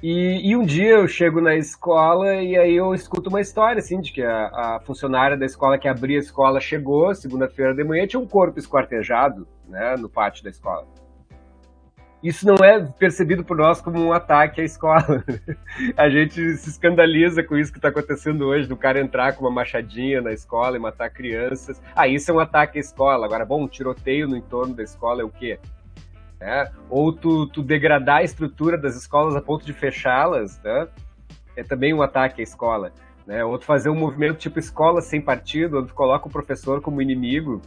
E, 0.00 0.50
e, 0.50 0.56
um 0.56 0.64
dia 0.64 0.90
eu 0.90 1.08
chego 1.08 1.40
na 1.40 1.56
escola 1.56 2.36
e 2.36 2.56
aí 2.56 2.76
eu 2.76 2.94
escuto 2.94 3.28
uma 3.28 3.40
história, 3.40 3.80
assim, 3.80 4.00
de 4.00 4.12
que 4.12 4.22
a, 4.22 4.46
a 4.46 4.80
funcionária 4.86 5.36
da 5.36 5.44
escola 5.44 5.76
que 5.76 5.88
abria 5.88 6.18
a 6.18 6.20
escola 6.20 6.60
chegou, 6.60 7.12
segunda-feira 7.12 7.74
de 7.74 7.82
manhã, 7.82 8.06
tinha 8.06 8.20
um 8.20 8.26
corpo 8.26 8.60
esquartejado, 8.60 9.48
né, 9.68 9.96
no 9.98 10.08
pátio 10.08 10.44
da 10.44 10.50
escola 10.50 10.86
isso 12.22 12.46
não 12.46 12.56
é 12.56 12.84
percebido 12.98 13.44
por 13.44 13.56
nós 13.56 13.80
como 13.80 13.98
um 14.00 14.12
ataque 14.12 14.60
à 14.60 14.64
escola. 14.64 15.24
A 15.96 16.08
gente 16.08 16.56
se 16.56 16.70
escandaliza 16.70 17.42
com 17.42 17.56
isso 17.56 17.70
que 17.70 17.78
está 17.78 17.88
acontecendo 17.88 18.46
hoje, 18.46 18.68
do 18.68 18.76
cara 18.76 19.00
entrar 19.00 19.34
com 19.34 19.44
uma 19.44 19.50
machadinha 19.50 20.20
na 20.20 20.32
escola 20.32 20.76
e 20.76 20.80
matar 20.80 21.10
crianças. 21.10 21.80
Ah, 21.94 22.08
isso 22.08 22.30
é 22.30 22.34
um 22.34 22.40
ataque 22.40 22.78
à 22.78 22.80
escola. 22.80 23.24
Agora, 23.24 23.44
bom, 23.44 23.62
um 23.62 23.68
tiroteio 23.68 24.26
no 24.26 24.36
entorno 24.36 24.74
da 24.74 24.82
escola 24.82 25.22
é 25.22 25.24
o 25.24 25.30
quê? 25.30 25.60
É? 26.40 26.70
Ou 26.88 27.12
tu, 27.12 27.46
tu, 27.46 27.62
degradar 27.62 28.18
a 28.18 28.22
estrutura 28.22 28.78
das 28.78 28.96
escolas 28.96 29.34
a 29.34 29.40
ponto 29.40 29.64
de 29.64 29.72
fechá-las, 29.72 30.60
né? 30.62 30.88
é 31.56 31.64
também 31.64 31.92
um 31.92 32.02
ataque 32.02 32.40
à 32.40 32.44
escola. 32.44 32.92
Né? 33.26 33.44
Ou 33.44 33.58
tu 33.58 33.64
fazer 33.64 33.90
um 33.90 33.94
movimento 33.94 34.38
tipo 34.38 34.58
escola 34.58 35.00
sem 35.00 35.20
partido, 35.20 35.78
onde 35.78 35.88
tu 35.88 35.94
coloca 35.94 36.28
o 36.28 36.30
professor 36.30 36.80
como 36.80 37.02
inimigo, 37.02 37.60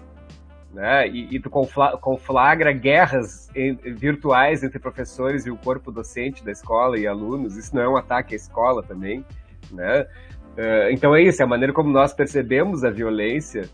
né? 0.73 1.07
E, 1.07 1.35
e 1.35 1.39
tu 1.39 1.49
conflagra 1.49 2.71
guerras 2.71 3.49
virtuais 3.97 4.63
entre 4.63 4.79
professores 4.79 5.45
e 5.45 5.51
o 5.51 5.57
corpo 5.57 5.91
docente 5.91 6.43
da 6.43 6.51
escola 6.51 6.97
e 6.97 7.05
alunos. 7.05 7.57
Isso 7.57 7.75
não 7.75 7.81
é 7.81 7.89
um 7.89 7.97
ataque 7.97 8.33
à 8.33 8.37
escola 8.37 8.81
também, 8.81 9.25
né? 9.71 10.07
Uh, 10.51 10.91
então 10.91 11.15
é 11.15 11.21
isso, 11.21 11.41
é 11.41 11.45
a 11.45 11.47
maneira 11.47 11.73
como 11.73 11.89
nós 11.89 12.13
percebemos 12.13 12.83
a 12.83 12.89
violência, 12.89 13.69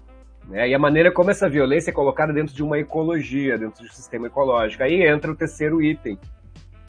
né? 0.47 0.69
E 0.69 0.73
a 0.73 0.79
maneira 0.79 1.11
como 1.11 1.31
essa 1.31 1.49
violência 1.49 1.91
é 1.91 1.93
colocada 1.93 2.33
dentro 2.33 2.53
de 2.53 2.63
uma 2.63 2.79
ecologia, 2.79 3.57
dentro 3.57 3.83
de 3.83 3.89
um 3.89 3.93
sistema 3.93 4.27
ecológico. 4.27 4.83
Aí 4.83 5.03
entra 5.03 5.31
o 5.31 5.35
terceiro 5.35 5.81
item, 5.81 6.19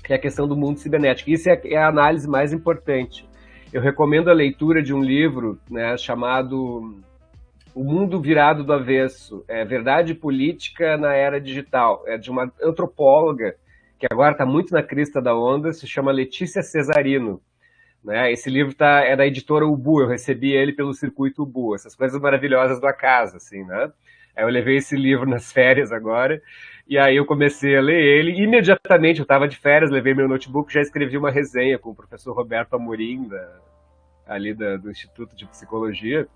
que 0.03 0.13
é 0.13 0.17
a 0.17 0.19
questão 0.19 0.47
do 0.49 0.57
mundo 0.57 0.79
cibernético. 0.79 1.31
Isso 1.31 1.49
é, 1.51 1.61
é 1.65 1.77
a 1.77 1.89
análise 1.89 2.29
mais 2.29 2.53
importante. 2.53 3.29
Eu 3.73 3.83
recomendo 3.83 4.31
a 4.31 4.33
leitura 4.33 4.83
de 4.83 4.95
um 4.95 5.03
livro 5.03 5.59
né, 5.71 5.97
chamado 5.99 6.99
o 7.79 7.85
Mundo 7.85 8.21
Virado 8.21 8.65
do 8.65 8.73
Avesso, 8.73 9.45
é 9.47 9.65
Verdade 9.65 10.13
Política 10.13 10.97
na 10.97 11.15
Era 11.15 11.41
Digital. 11.41 12.03
É 12.09 12.19
de 12.19 12.29
uma 12.29 12.53
antropóloga 12.61 13.55
que 13.97 14.07
agora 14.11 14.33
está 14.33 14.45
muito 14.45 14.73
na 14.73 14.83
crista 14.83 15.23
da 15.23 15.33
onda, 15.33 15.73
se 15.73 15.87
chama 15.87 16.11
Letícia 16.11 16.61
Cesarino. 16.61 17.41
Né? 18.03 18.33
Esse 18.33 18.51
livro 18.51 18.75
tá, 18.75 19.05
é 19.05 19.15
da 19.15 19.25
editora 19.25 19.65
Ubu, 19.65 20.01
eu 20.01 20.09
recebi 20.09 20.51
ele 20.51 20.73
pelo 20.73 20.93
circuito 20.93 21.45
Ubu, 21.45 21.77
essas 21.77 21.95
coisas 21.95 22.21
maravilhosas 22.21 22.81
da 22.81 22.93
casa, 22.93 23.37
assim, 23.37 23.63
né? 23.65 23.93
Eu 24.37 24.49
levei 24.49 24.79
esse 24.79 24.97
livro 24.97 25.29
nas 25.31 25.51
férias 25.55 25.93
agora, 25.93 26.43
e 26.89 26.99
aí 26.99 27.15
eu 27.15 27.25
comecei 27.25 27.77
a 27.77 27.81
ler 27.81 28.03
ele, 28.03 28.43
imediatamente 28.43 29.21
eu 29.21 29.25
estava 29.25 29.47
de 29.47 29.57
férias, 29.57 29.89
levei 29.89 30.15
meu 30.15 30.27
notebook, 30.27 30.73
já 30.73 30.81
escrevi 30.81 31.17
uma 31.17 31.31
resenha 31.31 31.79
com 31.79 31.91
o 31.91 31.95
professor 31.95 32.35
Roberto 32.35 32.75
Amorim, 32.75 33.29
da, 33.29 33.61
ali 34.27 34.53
da, 34.53 34.77
do 34.77 34.91
Instituto 34.91 35.37
de 35.37 35.47
Psicologia, 35.47 36.27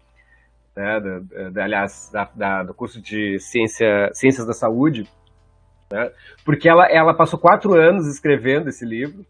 né, 0.76 1.00
da, 1.00 1.50
da, 1.50 1.64
aliás, 1.64 2.10
da, 2.34 2.62
do 2.62 2.74
curso 2.74 3.00
de 3.00 3.38
ciência, 3.38 4.10
Ciências 4.12 4.46
da 4.46 4.52
Saúde, 4.52 5.08
né, 5.90 6.10
porque 6.44 6.68
ela, 6.68 6.86
ela 6.86 7.14
passou 7.14 7.38
quatro 7.38 7.74
anos 7.74 8.06
escrevendo 8.06 8.68
esse 8.68 8.84
livro, 8.84 9.24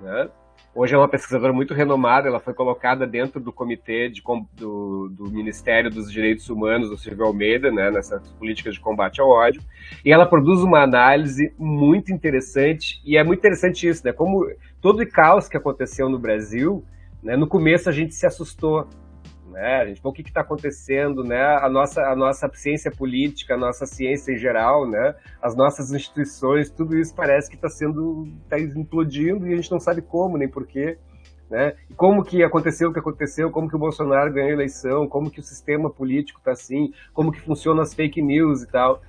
né, 0.00 0.28
Hoje 0.74 0.94
é 0.94 0.98
uma 0.98 1.08
pesquisadora 1.08 1.52
muito 1.52 1.74
renomada, 1.74 2.28
ela 2.28 2.40
foi 2.40 2.54
colocada 2.54 3.06
dentro 3.06 3.38
do 3.38 3.52
comitê 3.52 4.08
de, 4.08 4.22
do, 4.54 5.10
do, 5.10 5.30
Ministério 5.30 5.90
dos 5.90 6.10
Direitos 6.10 6.48
Humanos 6.48 6.88
do 6.88 6.96
Silvio 6.96 7.26
Almeida, 7.26 7.70
né, 7.70 7.90
nessas 7.90 8.26
políticas 8.32 8.72
de 8.74 8.80
combate 8.80 9.20
ao 9.20 9.28
ódio, 9.28 9.60
e 10.02 10.10
ela 10.10 10.24
produz 10.24 10.62
uma 10.62 10.82
análise 10.82 11.52
muito 11.58 12.10
interessante, 12.10 13.02
e 13.04 13.18
é 13.18 13.22
muito 13.22 13.40
interessante 13.40 13.86
isso, 13.86 14.02
né, 14.02 14.14
como 14.14 14.46
todo 14.80 15.02
o 15.02 15.06
caos 15.06 15.46
que 15.46 15.58
aconteceu 15.58 16.08
no 16.08 16.18
Brasil, 16.18 16.82
né, 17.22 17.36
no 17.36 17.46
começo 17.46 17.90
a 17.90 17.92
gente 17.92 18.14
se 18.14 18.26
assustou, 18.26 18.88
né? 19.52 19.82
A 19.82 19.86
gente 19.86 20.00
o 20.02 20.12
que 20.12 20.22
está 20.22 20.40
acontecendo, 20.40 21.22
né? 21.22 21.40
A 21.60 21.68
nossa, 21.68 22.00
a 22.02 22.16
nossa 22.16 22.50
ciência 22.54 22.90
política, 22.90 23.54
a 23.54 23.58
nossa 23.58 23.86
ciência 23.86 24.32
em 24.32 24.36
geral, 24.36 24.88
né? 24.88 25.14
As 25.40 25.54
nossas 25.54 25.92
instituições, 25.92 26.70
tudo 26.70 26.96
isso 26.96 27.14
parece 27.14 27.48
que 27.48 27.56
está 27.56 27.68
sendo, 27.68 28.26
está 28.42 28.58
implodindo 28.58 29.46
e 29.46 29.52
a 29.52 29.56
gente 29.56 29.70
não 29.70 29.78
sabe 29.78 30.02
como 30.02 30.36
nem 30.36 30.48
porquê. 30.48 30.98
Né? 31.50 31.74
E 31.90 31.94
como 31.94 32.24
que 32.24 32.42
aconteceu 32.42 32.88
o 32.88 32.92
que 32.94 32.98
aconteceu, 32.98 33.50
como 33.50 33.68
que 33.68 33.76
o 33.76 33.78
Bolsonaro 33.78 34.32
ganhou 34.32 34.48
a 34.48 34.54
eleição, 34.54 35.06
como 35.06 35.30
que 35.30 35.38
o 35.38 35.42
sistema 35.42 35.90
político 35.90 36.38
está 36.38 36.52
assim, 36.52 36.94
como 37.12 37.30
que 37.30 37.42
funcionam 37.42 37.82
as 37.82 37.92
fake 37.92 38.22
news 38.22 38.62
e 38.62 38.68
tal. 38.68 39.02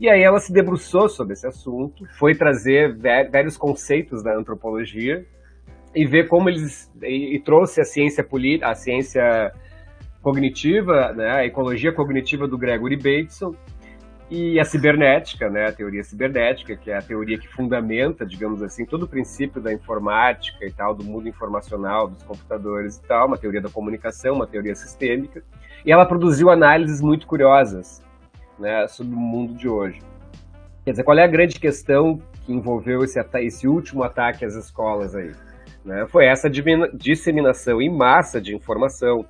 E 0.00 0.10
aí 0.10 0.20
ela 0.20 0.40
se 0.40 0.52
debruçou 0.52 1.08
sobre 1.08 1.34
esse 1.34 1.46
assunto, 1.46 2.04
foi 2.18 2.34
trazer 2.34 2.98
vários 3.30 3.56
conceitos 3.56 4.24
da 4.24 4.36
antropologia 4.36 5.24
e 5.94 6.04
ver 6.04 6.26
como 6.26 6.48
eles 6.48 6.90
e, 7.00 7.36
e 7.36 7.40
trouxe 7.40 7.80
a 7.80 7.84
ciência 7.84 8.24
política, 8.24 8.68
a 8.68 8.74
ciência 8.74 9.52
cognitiva, 10.24 11.12
né, 11.12 11.30
a 11.30 11.44
ecologia 11.44 11.92
cognitiva 11.92 12.48
do 12.48 12.56
Gregory 12.56 12.96
Bateson, 12.96 13.54
e 14.30 14.58
a 14.58 14.64
cibernética, 14.64 15.50
né, 15.50 15.66
a 15.66 15.72
teoria 15.72 16.02
cibernética, 16.02 16.74
que 16.74 16.90
é 16.90 16.96
a 16.96 17.02
teoria 17.02 17.38
que 17.38 17.46
fundamenta, 17.46 18.24
digamos 18.24 18.62
assim, 18.62 18.86
todo 18.86 19.02
o 19.02 19.08
princípio 19.08 19.60
da 19.60 19.70
informática 19.70 20.64
e 20.64 20.72
tal, 20.72 20.94
do 20.94 21.04
mundo 21.04 21.28
informacional, 21.28 22.08
dos 22.08 22.22
computadores 22.22 22.96
e 22.96 23.02
tal, 23.02 23.28
uma 23.28 23.36
teoria 23.36 23.60
da 23.60 23.68
comunicação, 23.68 24.36
uma 24.36 24.46
teoria 24.46 24.74
sistêmica, 24.74 25.44
e 25.84 25.92
ela 25.92 26.06
produziu 26.06 26.48
análises 26.48 27.02
muito 27.02 27.26
curiosas 27.26 28.02
né, 28.58 28.88
sobre 28.88 29.14
o 29.14 29.18
mundo 29.18 29.52
de 29.52 29.68
hoje. 29.68 30.00
Quer 30.86 30.92
dizer, 30.92 31.04
qual 31.04 31.18
é 31.18 31.22
a 31.22 31.28
grande 31.28 31.60
questão 31.60 32.18
que 32.46 32.52
envolveu 32.52 33.04
esse, 33.04 33.20
esse 33.40 33.68
último 33.68 34.02
ataque 34.02 34.42
às 34.42 34.54
escolas 34.54 35.14
aí? 35.14 35.32
Né? 35.84 36.06
Foi 36.08 36.24
essa 36.24 36.48
disseminação 36.48 37.82
em 37.82 37.94
massa 37.94 38.40
de 38.40 38.56
informação, 38.56 39.26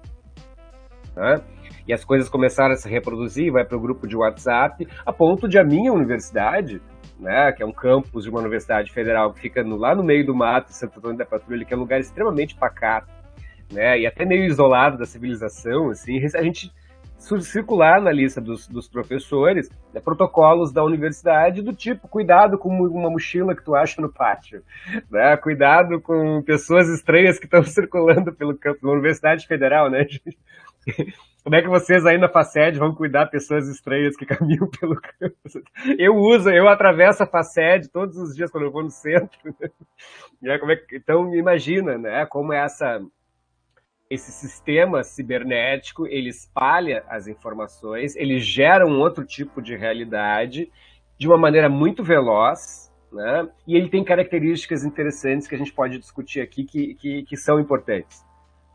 né? 1.15 1.41
E 1.87 1.93
as 1.93 2.05
coisas 2.05 2.29
começaram 2.29 2.73
a 2.73 2.77
se 2.77 2.89
reproduzir, 2.89 3.53
vai 3.53 3.65
para 3.65 3.77
o 3.77 3.81
grupo 3.81 4.07
de 4.07 4.17
WhatsApp, 4.17 4.87
a 5.05 5.13
ponto 5.13 5.47
de 5.47 5.59
a 5.59 5.65
minha 5.65 5.93
universidade, 5.93 6.81
né, 7.19 7.53
que 7.53 7.63
é 7.63 7.67
um 7.67 7.73
campus 7.73 8.25
de 8.25 8.31
uma 8.31 8.41
universidade 8.41 8.91
federal 8.91 9.33
que 9.33 9.41
fica 9.41 9.63
no, 9.63 9.77
lá 9.77 9.95
no 9.95 10.03
meio 10.03 10.25
do 10.25 10.35
mato, 10.35 10.73
Santo 10.73 10.99
Antônio 10.99 11.19
da 11.19 11.27
Patrulha, 11.27 11.65
que 11.65 11.75
é 11.75 11.77
um 11.77 11.81
lugar 11.81 12.01
extremamente 12.01 12.55
pacato, 12.55 13.09
né, 13.71 13.99
e 14.01 14.07
até 14.07 14.25
meio 14.25 14.45
isolado 14.45 14.97
da 14.97 15.05
civilização, 15.05 15.91
assim, 15.91 16.19
a 16.35 16.43
gente 16.43 16.73
circular 17.41 18.03
na 18.03 18.13
lista 18.13 18.41
dos, 18.41 18.69
dos 18.69 18.89
professores 18.89 19.71
né, 19.93 20.01
protocolos 20.01 20.73
da 20.73 20.85
universidade 20.85 21.63
do 21.63 21.73
tipo 21.73 22.07
cuidado 22.07 22.59
com 22.59 22.69
uma 22.69 23.09
mochila 23.09 23.55
que 23.55 23.65
tu 23.65 23.75
acha 23.75 24.03
no 24.03 24.13
pátio, 24.13 24.63
né? 25.11 25.37
cuidado 25.39 26.01
com 26.01 26.43
pessoas 26.43 26.89
estranhas 26.89 27.39
que 27.39 27.47
estão 27.47 27.63
circulando 27.65 28.33
pelo 28.33 28.57
campo, 28.57 28.81
na 28.83 28.93
Universidade 28.93 29.47
Federal, 29.47 29.91
né? 29.91 30.05
Como 31.45 31.57
é 31.57 31.61
que 31.61 31.69
vocês 31.69 32.07
aí 32.07 32.17
na 32.17 32.29
FACED 32.29 32.79
vão 32.79 32.95
cuidar 32.95 33.27
pessoas 33.27 33.69
estranhas 33.69 34.17
que 34.17 34.25
caminham 34.27 34.67
pelo 34.67 34.99
campus? 34.99 35.63
Eu 35.99 36.17
uso, 36.17 36.49
eu 36.49 36.67
atravesso 36.69 37.23
a 37.23 37.27
FACED 37.27 37.91
todos 37.91 38.17
os 38.17 38.35
dias 38.35 38.51
quando 38.51 38.65
eu 38.65 38.73
vou 38.73 38.83
no 38.83 38.91
centro. 38.91 39.39
Né? 40.43 40.57
É 40.57 40.77
que, 40.77 40.97
então, 40.97 41.35
imagina, 41.35 41.97
né, 41.97 42.27
como 42.27 42.53
é 42.53 42.59
essa, 42.59 43.01
esse 44.11 44.31
sistema 44.31 45.03
cibernético, 45.03 46.07
ele 46.07 46.29
espalha 46.29 47.03
as 47.09 47.27
informações, 47.27 48.15
ele 48.15 48.39
gera 48.41 48.87
um 48.87 48.99
outro 49.01 49.25
tipo 49.25 49.63
de 49.63 49.75
realidade 49.75 50.71
de 51.17 51.27
uma 51.27 51.39
maneira 51.39 51.71
muito 51.71 52.05
veloz, 52.05 52.93
né? 53.11 53.49
E 53.67 53.75
ele 53.75 53.89
tem 53.89 54.05
características 54.05 54.85
interessantes 54.85 55.49
que 55.49 55.55
a 55.55 55.59
gente 55.59 55.73
pode 55.73 55.99
discutir 55.99 56.43
aqui 56.43 56.65
que, 56.65 56.95
que, 56.97 57.23
que 57.23 57.37
são 57.39 57.59
importantes, 57.59 58.23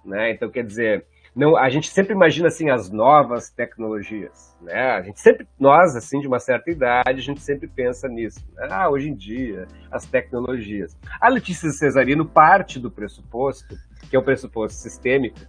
né? 0.03 0.31
Então, 0.31 0.49
quer 0.49 0.65
dizer, 0.65 1.05
não, 1.35 1.55
a 1.55 1.69
gente 1.69 1.89
sempre 1.89 2.13
imagina 2.13 2.47
assim 2.47 2.69
as 2.69 2.89
novas 2.89 3.49
tecnologias, 3.49 4.55
né? 4.61 4.91
A 4.91 5.01
gente 5.01 5.19
sempre, 5.19 5.47
nós 5.59 5.95
assim 5.95 6.19
de 6.19 6.27
uma 6.27 6.39
certa 6.39 6.71
idade, 6.71 7.19
a 7.19 7.23
gente 7.23 7.41
sempre 7.41 7.67
pensa 7.67 8.07
nisso. 8.07 8.43
Né? 8.55 8.67
Ah, 8.69 8.89
hoje 8.89 9.09
em 9.09 9.15
dia 9.15 9.67
as 9.91 10.05
tecnologias. 10.05 10.97
A 11.21 11.29
Letícia 11.29 11.69
Cesarino 11.69 12.25
parte 12.25 12.79
do 12.79 12.89
pressuposto, 12.89 13.75
que 14.09 14.15
é 14.15 14.19
o 14.19 14.23
pressuposto 14.23 14.79
sistêmico, 14.79 15.39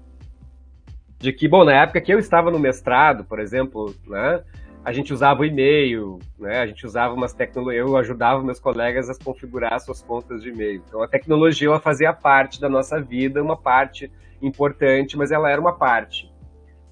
de 1.18 1.32
que, 1.32 1.48
bom, 1.48 1.64
na 1.64 1.82
época 1.82 2.00
que 2.00 2.12
eu 2.12 2.18
estava 2.18 2.50
no 2.50 2.58
mestrado, 2.58 3.24
por 3.24 3.40
exemplo, 3.40 3.94
né? 4.06 4.42
A 4.82 4.92
gente 4.92 5.12
usava 5.12 5.42
o 5.42 5.44
e-mail, 5.44 6.18
né? 6.38 6.60
A 6.60 6.66
gente 6.66 6.86
usava 6.86 7.12
umas 7.12 7.34
tecnologias, 7.34 7.86
eu 7.86 7.96
ajudava 7.98 8.42
meus 8.42 8.58
colegas 8.58 9.10
a 9.10 9.24
configurar 9.24 9.78
suas 9.80 10.02
contas 10.02 10.42
de 10.42 10.48
e-mail. 10.48 10.82
Então 10.86 11.02
a 11.02 11.08
tecnologia 11.08 11.68
ela 11.68 11.80
fazia 11.80 12.12
parte 12.14 12.58
da 12.58 12.68
nossa 12.68 12.98
vida, 12.98 13.42
uma 13.42 13.56
parte 13.56 14.10
importante, 14.42 15.16
mas 15.16 15.30
ela 15.30 15.50
era 15.50 15.60
uma 15.60 15.72
parte. 15.72 16.30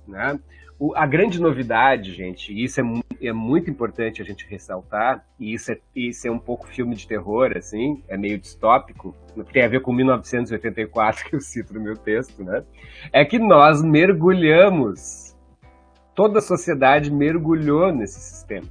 Né? 0.06 0.38
O, 0.78 0.94
a 0.94 1.04
grande 1.06 1.40
novidade, 1.40 2.12
gente, 2.14 2.52
e 2.52 2.62
isso 2.62 2.80
é, 2.80 2.84
é, 3.20 3.32
muito 3.32 3.68
importante 3.68 4.22
a 4.22 4.24
gente 4.24 4.46
ressaltar, 4.48 5.26
e 5.38 5.52
isso 5.52 5.72
é, 5.72 5.78
isso 5.94 6.28
é 6.28 6.30
um 6.30 6.38
pouco 6.38 6.68
filme 6.68 6.94
de 6.94 7.06
terror, 7.06 7.52
assim, 7.56 8.02
é 8.06 8.16
meio 8.16 8.38
distópico, 8.38 9.12
tem 9.52 9.64
a 9.64 9.68
ver 9.68 9.82
com 9.82 9.92
1984, 9.92 11.24
que 11.28 11.34
eu 11.34 11.40
cito 11.40 11.74
no 11.74 11.80
meu 11.80 11.96
texto, 11.96 12.44
né? 12.44 12.62
É 13.12 13.24
que 13.24 13.40
nós 13.40 13.82
mergulhamos, 13.82 15.36
toda 16.14 16.38
a 16.38 16.42
sociedade 16.42 17.12
mergulhou 17.12 17.92
nesse 17.92 18.20
sistema. 18.20 18.68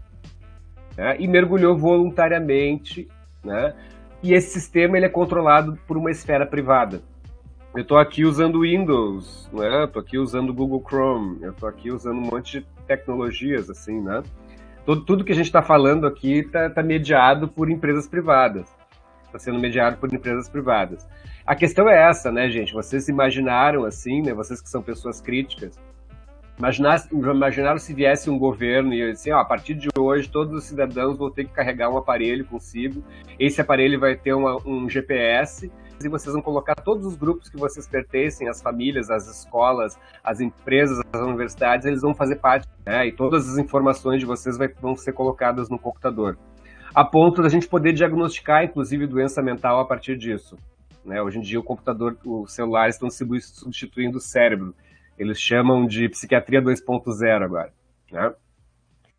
Né? 0.95 1.17
E 1.19 1.27
mergulhou 1.27 1.77
voluntariamente, 1.77 3.07
né? 3.43 3.75
E 4.23 4.33
esse 4.33 4.49
sistema 4.59 4.97
ele 4.97 5.05
é 5.05 5.09
controlado 5.09 5.77
por 5.85 5.97
uma 5.97 6.09
esfera 6.09 6.45
privada. 6.45 7.01
Eu 7.77 7.83
estou 7.83 7.99
aqui 7.99 8.25
usando 8.25 8.61
Windows, 8.61 9.47
né? 9.53 9.83
Estou 9.83 10.01
aqui 10.01 10.17
usando 10.17 10.51
Google 10.51 10.83
Chrome, 10.83 11.37
eu 11.43 11.51
estou 11.51 11.69
aqui 11.69 11.91
usando 11.91 12.17
um 12.17 12.21
monte 12.21 12.59
de 12.59 12.65
tecnologias, 12.87 13.69
assim, 13.69 14.01
né? 14.01 14.23
Tudo, 14.83 15.05
tudo 15.05 15.23
que 15.23 15.31
a 15.31 15.35
gente 15.35 15.45
está 15.45 15.61
falando 15.61 16.07
aqui 16.07 16.39
está 16.39 16.71
tá 16.71 16.81
mediado 16.81 17.47
por 17.47 17.69
empresas 17.69 18.07
privadas. 18.07 18.75
Está 19.27 19.37
sendo 19.37 19.59
mediado 19.59 19.97
por 19.97 20.11
empresas 20.11 20.49
privadas. 20.49 21.07
A 21.45 21.53
questão 21.53 21.87
é 21.87 22.09
essa, 22.09 22.31
né, 22.31 22.49
gente? 22.49 22.73
Vocês 22.73 23.09
imaginaram, 23.09 23.85
assim, 23.85 24.23
né? 24.23 24.33
Vocês 24.33 24.59
que 24.59 24.69
são 24.71 24.81
pessoas 24.81 25.21
críticas, 25.21 25.79
Imaginar, 26.57 27.07
imaginaram 27.11 27.77
se 27.77 27.93
viesse 27.93 28.31
um 28.31 28.39
governo 28.39 28.91
e 28.91 29.11
assim, 29.11 29.29
ó, 29.29 29.37
a 29.37 29.45
partir 29.45 29.75
de 29.75 29.89
hoje 29.95 30.27
todos 30.27 30.57
os 30.57 30.63
cidadãos 30.63 31.15
vão 31.15 31.29
ter 31.29 31.45
que 31.45 31.53
carregar 31.53 31.87
um 31.91 31.97
aparelho 31.97 32.43
consigo. 32.45 33.03
Esse 33.39 33.61
aparelho 33.61 33.99
vai 33.99 34.15
ter 34.15 34.33
uma, 34.33 34.57
um 34.67 34.89
GPS 34.89 35.71
e 36.05 36.09
vocês 36.09 36.33
vão 36.33 36.41
colocar 36.41 36.75
todos 36.75 37.05
os 37.05 37.15
grupos 37.15 37.49
que 37.49 37.57
vocês 37.57 37.87
pertencem, 37.87 38.47
as 38.47 38.61
famílias, 38.61 39.09
as 39.09 39.27
escolas, 39.27 39.97
as 40.23 40.39
empresas, 40.39 40.99
as 41.11 41.21
universidades, 41.21 41.85
eles 41.85 42.01
vão 42.01 42.13
fazer 42.13 42.35
parte, 42.35 42.67
né? 42.85 43.07
E 43.07 43.11
todas 43.11 43.49
as 43.49 43.57
informações 43.57 44.19
de 44.19 44.25
vocês 44.25 44.57
vai, 44.57 44.67
vão 44.67 44.95
ser 44.95 45.13
colocadas 45.13 45.69
no 45.69 45.79
computador. 45.79 46.37
A 46.93 47.05
ponto 47.05 47.41
da 47.41 47.49
gente 47.49 47.67
poder 47.67 47.93
diagnosticar, 47.93 48.63
inclusive, 48.63 49.05
doença 49.07 49.41
mental 49.41 49.79
a 49.79 49.85
partir 49.85 50.17
disso. 50.17 50.57
Né? 51.05 51.21
Hoje 51.21 51.37
em 51.37 51.41
dia, 51.41 51.59
o 51.59 51.63
computador, 51.63 52.17
os 52.25 52.53
celulares 52.53 52.95
estão 52.95 53.09
substituindo 53.09 54.17
o 54.17 54.21
cérebro. 54.21 54.73
Eles 55.17 55.39
chamam 55.39 55.85
de 55.85 56.09
psiquiatria 56.09 56.61
2.0 56.61 57.43
agora. 57.43 57.71
Né? 58.11 58.33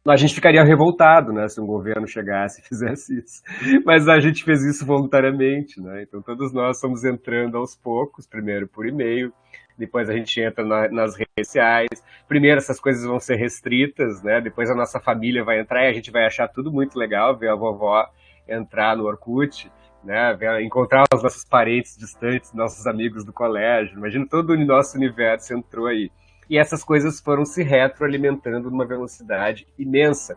A 0.07 0.17
gente 0.17 0.35
ficaria 0.35 0.63
revoltado, 0.65 1.33
né, 1.33 1.49
se 1.49 1.61
um 1.61 1.67
governo 1.67 2.07
chegasse 2.07 2.61
e 2.61 2.65
fizesse 2.69 3.19
isso. 3.19 3.43
Mas 3.85 4.09
a 4.09 4.19
gente 4.21 4.45
fez 4.45 4.65
isso 4.65 4.87
voluntariamente, 4.87 5.81
né? 5.81 6.03
Então 6.03 6.23
todos 6.23 6.53
nós 6.53 6.77
estamos 6.77 7.05
entrando 7.05 7.57
aos 7.57 7.75
poucos, 7.75 8.27
primeiro 8.27 8.67
por 8.67 8.87
e-mail, 8.87 9.33
depois 9.79 10.11
a 10.11 10.13
gente 10.13 10.41
entra 10.41 10.65
na, 10.65 10.89
nas 10.89 11.17
redes 11.17 11.47
sociais. 11.47 11.89
Primeiro 12.27 12.59
essas 12.59 12.81
coisas 12.81 13.05
vão 13.05 13.21
ser 13.21 13.37
restritas, 13.37 14.23
né? 14.23 14.41
Depois 14.41 14.71
a 14.71 14.75
nossa 14.75 14.99
família 14.99 15.45
vai 15.45 15.61
entrar 15.61 15.85
e 15.85 15.89
a 15.89 15.93
gente 15.93 16.11
vai 16.11 16.27
achar 16.27 16.49
tudo 16.49 16.73
muito 16.73 16.99
legal 16.99 17.37
ver 17.37 17.49
a 17.49 17.55
vovó 17.55 18.07
entrar 18.49 18.97
no 18.97 19.05
Orkut, 19.05 19.71
né? 20.03 20.37
Encontrar 20.63 21.05
os 21.15 21.23
nossos 21.23 21.45
parentes 21.45 21.97
distantes, 21.97 22.53
nossos 22.53 22.87
amigos 22.87 23.25
do 23.25 23.33
colégio. 23.33 23.97
Imagina 23.97 24.27
todo 24.29 24.51
o 24.51 24.65
nosso 24.65 24.97
universo 24.97 25.55
entrou 25.55 25.87
aí 25.87 26.11
e 26.49 26.59
essas 26.59 26.83
coisas 26.85 27.21
foram 27.21 27.45
se 27.45 27.63
retroalimentando 27.63 28.71
numa 28.71 28.87
velocidade 28.87 29.67
imensa. 29.79 30.37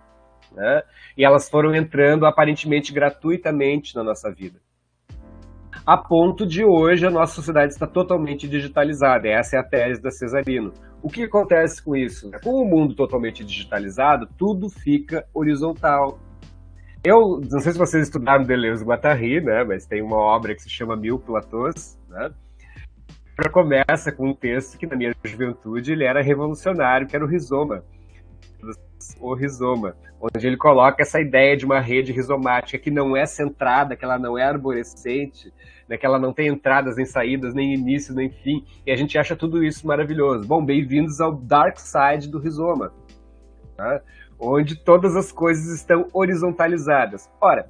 Né? 0.52 0.82
E 1.18 1.24
elas 1.24 1.50
foram 1.50 1.74
entrando 1.74 2.26
aparentemente 2.26 2.94
gratuitamente 2.94 3.96
na 3.96 4.04
nossa 4.04 4.32
vida. 4.32 4.60
A 5.86 5.98
ponto 5.98 6.46
de 6.46 6.64
hoje 6.64 7.08
a 7.08 7.10
nossa 7.10 7.34
sociedade 7.34 7.74
está 7.74 7.88
totalmente 7.88 8.48
digitalizada. 8.48 9.28
Essa 9.28 9.56
é 9.56 9.60
a 9.60 9.64
tese 9.64 10.02
da 10.02 10.12
Cesarino. 10.12 10.74
O 11.02 11.10
que 11.10 11.24
acontece 11.24 11.84
com 11.84 11.96
isso? 11.96 12.30
Com 12.44 12.62
o 12.62 12.66
mundo 12.66 12.96
totalmente 12.96 13.44
digitalizado, 13.44 14.28
tudo 14.38 14.70
fica 14.70 15.26
horizontal. 15.34 16.20
Eu 17.04 17.42
não 17.50 17.60
sei 17.60 17.72
se 17.72 17.80
vocês 17.80 18.04
estudaram 18.04 18.44
Deleuze 18.44 18.84
e 18.84 18.88
Guattari, 18.88 19.42
né? 19.42 19.64
Mas 19.64 19.88
tem 19.88 20.04
uma 20.04 20.18
obra 20.18 20.54
que 20.54 20.62
se 20.62 20.70
chama 20.70 20.96
Mil 20.96 21.18
Platôs, 21.18 21.98
né? 22.08 22.30
Começa 23.50 24.12
com 24.12 24.30
um 24.30 24.34
texto 24.34 24.78
que 24.78 24.86
na 24.86 24.96
minha 24.96 25.14
juventude 25.24 25.92
ele 25.92 26.04
era 26.04 26.22
revolucionário, 26.22 27.08
que 27.08 27.16
era 27.16 27.26
o 27.26 27.28
rizoma. 27.28 27.84
O 29.20 29.34
rizoma, 29.34 29.96
onde 30.20 30.46
ele 30.46 30.58
coloca 30.58 31.02
essa 31.02 31.20
ideia 31.20 31.58
de 31.58 31.66
uma 31.66 31.80
rede 31.80 32.12
rizomática 32.12 32.78
que 32.78 32.92
não 32.92 33.18
é 33.18 33.26
centrada, 33.26 33.96
que 33.96 34.06
ela 34.06 34.20
não 34.20 34.38
é 34.38 34.44
arborescente, 34.44 35.52
né, 35.90 35.98
que 35.98 36.06
ela 36.06 36.20
não 36.20 36.32
tem 36.32 36.48
entradas 36.48 36.96
nem 36.96 37.06
saídas, 37.06 37.54
nem 37.54 37.74
início, 37.74 38.14
nem 38.14 38.30
fim, 38.30 38.64
e 38.86 38.92
a 38.92 38.96
gente 38.96 39.18
acha 39.18 39.36
tudo 39.36 39.64
isso 39.64 39.86
maravilhoso. 39.88 40.48
Bom, 40.48 40.64
bem-vindos 40.64 41.20
ao 41.20 41.34
dark 41.34 41.78
side 41.80 42.30
do 42.30 42.40
rizoma, 42.40 42.94
tá? 43.76 44.02
onde 44.40 44.76
todas 44.76 45.16
as 45.16 45.32
coisas 45.32 45.68
estão 45.76 46.08
horizontalizadas. 46.14 47.30
Ora, 47.40 47.70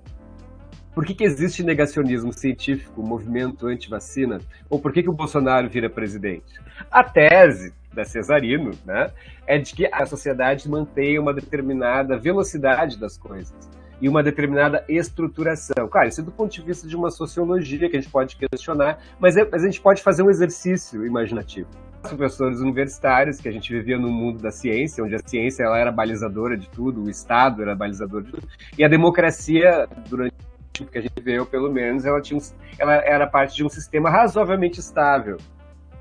por 0.94 1.06
que, 1.06 1.14
que 1.14 1.24
existe 1.24 1.64
negacionismo 1.64 2.34
científico, 2.34 3.02
movimento 3.02 3.68
anti-vacina? 3.68 4.40
Ou 4.70 4.80
por 4.80 4.92
que, 4.92 5.04
que 5.04 5.10
o 5.10 5.14
Bolsonaro 5.14 5.70
vira 5.70 5.90
presidente? 5.90 6.60
A 6.90 7.04
tese 7.04 7.74
da 7.94 8.04
Cesarino 8.04 8.72
né, 8.86 9.12
é 9.48 9.58
de 9.58 9.74
que 9.74 9.88
a 9.92 10.06
sociedade 10.06 10.70
mantém 10.70 11.18
uma 11.18 11.34
determinada 11.34 12.18
velocidade 12.18 13.00
das 13.00 13.18
coisas 13.18 13.70
e 14.02 14.10
uma 14.10 14.24
determinada 14.24 14.84
estruturação. 14.90 15.88
Claro, 15.88 16.10
isso 16.10 16.22
é 16.22 16.24
do 16.24 16.32
ponto 16.32 16.52
de 16.52 16.62
vista 16.62 16.88
de 16.88 16.96
uma 16.96 17.12
sociologia 17.12 17.90
que 17.90 17.96
a 17.96 18.02
gente 18.02 18.12
pode 18.12 18.36
questionar, 18.36 19.00
mas, 19.20 19.38
é, 19.38 19.48
mas 19.50 19.64
a 19.64 19.68
gente 19.68 19.80
pode 19.80 20.02
fazer 20.02 20.24
um 20.24 20.30
exercício 20.30 21.06
imaginativo 21.06 21.70
professores 22.02 22.60
universitários, 22.60 23.40
que 23.40 23.48
a 23.48 23.52
gente 23.52 23.72
vivia 23.72 23.98
no 23.98 24.10
mundo 24.10 24.42
da 24.42 24.52
ciência, 24.52 25.04
onde 25.04 25.16
a 25.16 25.20
ciência 25.20 25.64
ela 25.64 25.78
era 25.78 25.92
balizadora 25.92 26.58
de 26.58 26.68
tudo, 26.70 27.04
o 27.04 27.10
Estado 27.10 27.62
era 27.62 27.76
balizador 27.76 28.24
de 28.24 28.32
tudo, 28.32 28.48
e 28.78 28.84
a 28.84 28.88
democracia, 28.88 29.88
durante 30.10 30.31
que 30.72 30.98
a 30.98 31.02
gente 31.02 31.14
viveu, 31.16 31.46
pelo 31.46 31.72
menos, 31.72 32.06
ela, 32.06 32.22
tinha 32.22 32.40
um, 32.40 32.44
ela 32.80 32.94
era 32.96 33.28
parte 33.28 33.56
de 33.56 33.64
um 33.64 33.70
sistema 33.70 34.10
razoavelmente 34.10 34.80
estável. 34.80 35.38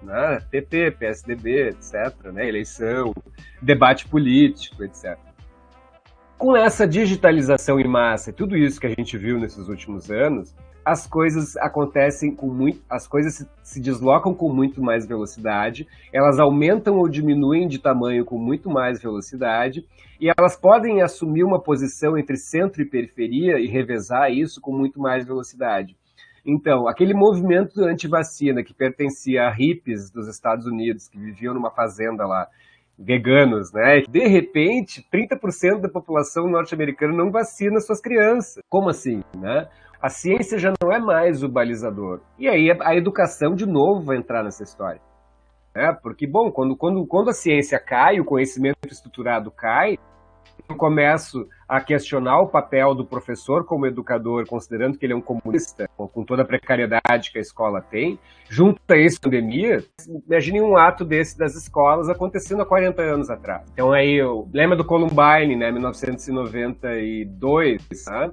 Né? 0.03 0.41
PT, 0.51 0.93
PSDB, 0.93 1.69
etc., 1.69 2.33
né? 2.33 2.49
eleição, 2.49 3.13
debate 3.61 4.09
político, 4.09 4.83
etc. 4.85 5.19
Com 6.39 6.57
essa 6.57 6.87
digitalização 6.89 7.79
em 7.79 7.87
massa 7.87 8.31
e 8.31 8.33
tudo 8.33 8.57
isso 8.57 8.81
que 8.81 8.87
a 8.87 8.91
gente 8.91 9.19
viu 9.19 9.39
nesses 9.39 9.69
últimos 9.69 10.11
anos, 10.11 10.55
as 10.85 11.07
coisas 11.07 11.57
acontecem 11.57 12.35
com 12.35 12.47
muito, 12.49 12.81
as 12.89 13.07
coisas 13.07 13.35
se, 13.35 13.49
se, 13.63 13.81
deslocam 13.81 14.35
com 14.35 14.53
muito 14.53 14.83
mais 14.83 15.07
velocidade, 15.07 15.87
elas 16.13 16.39
aumentam 16.39 16.97
ou 16.99 17.09
diminuem 17.09 17.69
de 17.69 17.79
tamanho 17.79 18.25
com 18.25 18.39
muito 18.39 18.71
mais 18.71 19.03
velocidade, 19.03 19.87
e 20.21 20.31
elas 20.37 20.57
podem 20.57 21.03
assumir 21.03 21.45
uma 21.45 21.61
posição 21.61 22.17
entre 22.17 22.37
centro 22.37 22.83
e 22.83 22.85
periferia 22.85 23.59
e 23.59 23.67
revezar 23.67 24.31
isso 24.31 24.61
com 24.61 24.73
muito 24.73 25.01
mais 25.01 25.25
velocidade. 25.25 25.97
Então, 26.45 26.89
aquele 26.89 27.15
movimento 27.15 27.83
anti-vacina 27.83 28.63
que 28.63 28.73
pertencia 28.73 29.47
a 29.47 29.51
hippies 29.51 30.11
dos 30.11 30.27
Estados 30.27 30.67
Unidos, 30.67 31.09
que 31.09 31.19
viviam 31.19 31.55
numa 31.55 31.71
fazenda 31.71 32.27
lá, 32.27 32.49
veganos, 32.99 33.73
né? 33.73 34.03
De 34.09 34.27
repente, 34.27 35.07
30% 35.13 35.81
da 35.81 35.89
população 35.89 36.47
norte-americana 36.49 37.15
não 37.15 37.31
vacina 37.31 37.81
suas 37.81 38.01
crianças. 38.01 38.63
Como 38.69 38.91
assim, 38.91 39.23
né? 39.37 39.69
A 40.03 40.09
ciência 40.09 40.59
já 40.59 40.73
não 40.83 40.91
é 40.91 40.99
mais 40.99 41.43
o 41.43 41.49
balizador. 41.49 42.21
E 42.39 42.49
aí 42.49 42.75
a 42.81 42.97
educação, 42.97 43.55
de 43.55 43.67
novo, 43.67 44.03
vai 44.03 44.17
entrar 44.17 44.43
nessa 44.43 44.63
história. 44.63 45.01
É, 45.75 45.93
porque, 45.93 46.27
bom, 46.27 46.51
quando, 46.51 46.75
quando, 46.77 47.07
quando 47.07 47.29
a 47.31 47.35
ciência 47.35 47.79
cai, 47.79 48.19
o 48.19 48.25
conhecimento 48.25 48.79
estruturado 48.91 49.51
cai, 49.51 49.99
eu 50.69 50.77
começo 50.77 51.49
a 51.69 51.81
questionar 51.81 52.41
o 52.41 52.49
papel 52.49 52.95
do 52.95 53.05
professor 53.05 53.65
como 53.65 53.87
educador, 53.87 54.47
considerando 54.47 54.97
que 54.99 55.07
ele 55.07 55.13
é 55.13 55.17
um 55.17 55.21
comunista, 55.21 55.89
com 55.97 56.25
toda 56.25 56.43
a 56.43 56.47
precariedade 56.47 57.31
que 57.31 57.39
a 57.39 57.41
escola 57.41 57.81
tem, 57.81 58.19
junto 58.49 58.81
a 58.91 58.99
essa 58.99 59.21
pandemia, 59.21 59.85
imagine 60.27 60.61
um 60.61 60.77
ato 60.77 61.05
desse 61.05 61.39
das 61.39 61.55
escolas 61.55 62.09
acontecendo 62.09 62.63
há 62.63 62.67
40 62.67 63.01
anos 63.03 63.31
atrás. 63.31 63.63
Então 63.73 63.93
aí, 63.93 64.19
lembra 64.53 64.77
do 64.77 64.85
Columbine, 64.85 65.55
né, 65.57 65.71
1952, 65.71 67.87
né? 68.09 68.33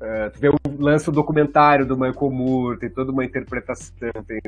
Uh, 0.00 0.30
tu 0.30 0.38
vê 0.38 0.48
o 0.48 0.56
lance 0.78 1.06
do 1.06 1.12
documentário 1.12 1.84
do 1.84 1.96
Michael 1.98 2.30
Moore, 2.30 2.78
tem 2.78 2.88
toda 2.88 3.10
uma 3.10 3.24
interpretação. 3.24 4.10
Tem, 4.26 4.40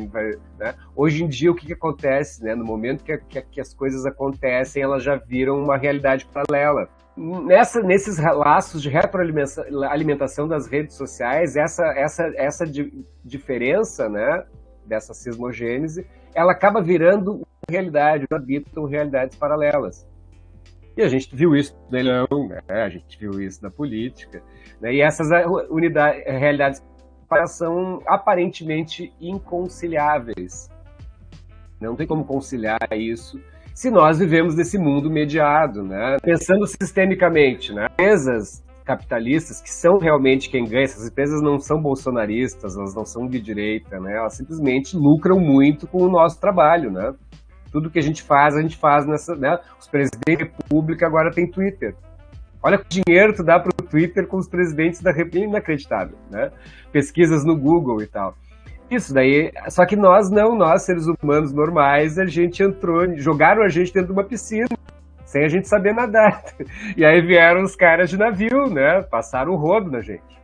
né? 0.59 0.75
Hoje 0.95 1.25
em 1.25 1.29
dia, 1.29 1.51
o 1.51 1.55
que, 1.55 1.67
que 1.67 1.73
acontece? 1.73 2.45
Né? 2.45 2.55
No 2.55 2.65
momento 2.65 3.03
que, 3.03 3.19
que, 3.19 3.43
que, 3.43 3.61
as 3.61 3.75
coisas 3.75 4.07
acontecem, 4.07 4.83
elas 4.83 5.03
já 5.03 5.17
viram 5.17 5.61
uma 5.61 5.77
realidade 5.77 6.27
paralela. 6.27 6.89
Nessa, 7.17 7.83
nesses 7.83 8.19
laços 8.19 8.81
de 8.81 8.89
retroalimentação 8.89 10.47
das 10.47 10.69
redes 10.69 10.95
sociais, 10.95 11.57
essa, 11.57 11.85
essa, 11.97 12.33
essa 12.37 12.65
di, 12.65 13.05
diferença 13.25 14.09
né, 14.09 14.45
dessa 14.87 15.13
sismogênese, 15.13 16.07
ela 16.33 16.53
acaba 16.53 16.81
virando 16.81 17.47
realidade, 17.69 18.27
habitam 18.31 18.85
realidades 18.85 19.37
paralelas. 19.37 20.07
E 20.97 21.03
a 21.03 21.09
gente 21.09 21.35
viu 21.35 21.55
isso 21.55 21.75
no 21.75 21.93
leilão, 21.93 22.27
né? 22.49 22.61
a 22.69 22.89
gente 22.89 23.19
viu 23.19 23.41
isso 23.41 23.63
na 23.63 23.71
política. 23.71 24.43
Né? 24.81 24.95
E 24.95 25.03
essas 25.03 25.29
unidades, 25.71 26.23
realidades 26.27 26.83
são 27.47 28.01
aparentemente 28.07 29.13
inconciliáveis. 29.21 30.69
Não 31.81 31.97
tem 31.97 32.07
como 32.07 32.25
conciliar 32.25 32.79
isso 32.93 33.41
se 33.75 33.91
nós 33.91 34.19
vivemos 34.19 34.55
nesse 34.55 34.77
mundo 34.77 35.11
mediado, 35.11 35.83
né? 35.83 36.19
Pensando 36.23 36.67
sistemicamente, 36.67 37.73
né? 37.73 37.87
Empresas 37.93 38.63
capitalistas 38.85 39.63
que 39.63 39.71
são 39.71 39.99
realmente 39.99 40.51
quem 40.51 40.65
ganha, 40.65 40.85
essas 40.85 41.09
empresas 41.09 41.41
não 41.41 41.59
são 41.59 41.81
bolsonaristas, 41.81 42.77
elas 42.77 42.95
não 42.95 43.07
são 43.07 43.27
de 43.27 43.41
direita, 43.41 43.99
né? 44.01 44.17
Elas 44.17 44.37
simplesmente 44.37 44.97
lucram 44.97 45.39
muito 45.41 45.87
com 45.87 46.03
o 46.03 46.11
nosso 46.11 46.39
trabalho, 46.39 46.91
né? 46.91 47.15
Tudo 47.71 47.91
que 47.91 47.99
a 47.99 48.03
gente 48.03 48.23
faz, 48.23 48.57
a 48.57 48.63
gente 48.63 48.77
faz 48.77 49.07
nessa, 49.07 49.35
né? 49.35 49.59
Os 49.79 49.87
presidentes 49.87 50.21
da 50.27 50.45
república 50.45 51.07
agora 51.07 51.31
têm 51.31 51.51
Twitter. 51.51 51.95
Olha 52.63 52.77
que 52.77 53.03
dinheiro 53.03 53.35
tu 53.35 53.43
dá 53.43 53.59
para 53.59 53.71
o 53.71 53.89
Twitter 53.89 54.27
com 54.27 54.37
os 54.37 54.49
presidentes 54.49 55.01
da 55.01 55.11
República, 55.11 55.47
inacreditável, 55.47 56.17
né? 56.31 56.51
Pesquisas 56.93 57.45
no 57.45 57.57
Google 57.57 58.03
e 58.03 58.07
tal. 58.07 58.35
Isso 58.91 59.15
daí, 59.15 59.53
só 59.69 59.87
que 59.87 59.95
nós 59.97 60.31
não, 60.31 60.57
nós 60.57 60.83
seres 60.83 61.07
humanos 61.07 61.53
normais, 61.53 62.19
a 62.19 62.27
gente 62.27 62.63
entrou, 62.63 63.17
jogaram 63.17 63.63
a 63.63 63.69
gente 63.69 63.95
dentro 63.95 64.09
de 64.09 64.13
uma 64.13 64.25
piscina, 64.25 64.67
sem 65.25 65.45
a 65.45 65.49
gente 65.49 65.69
saber 65.69 65.95
nadar. 65.95 66.43
E 66.97 67.05
aí 67.05 67.21
vieram 67.21 67.63
os 67.63 67.77
caras 67.77 68.11
de 68.11 68.19
navio, 68.19 68.69
né? 68.69 69.01
Passaram 69.03 69.53
o 69.53 69.57
rodo 69.57 69.91
na 69.91 70.01
gente. 70.01 70.40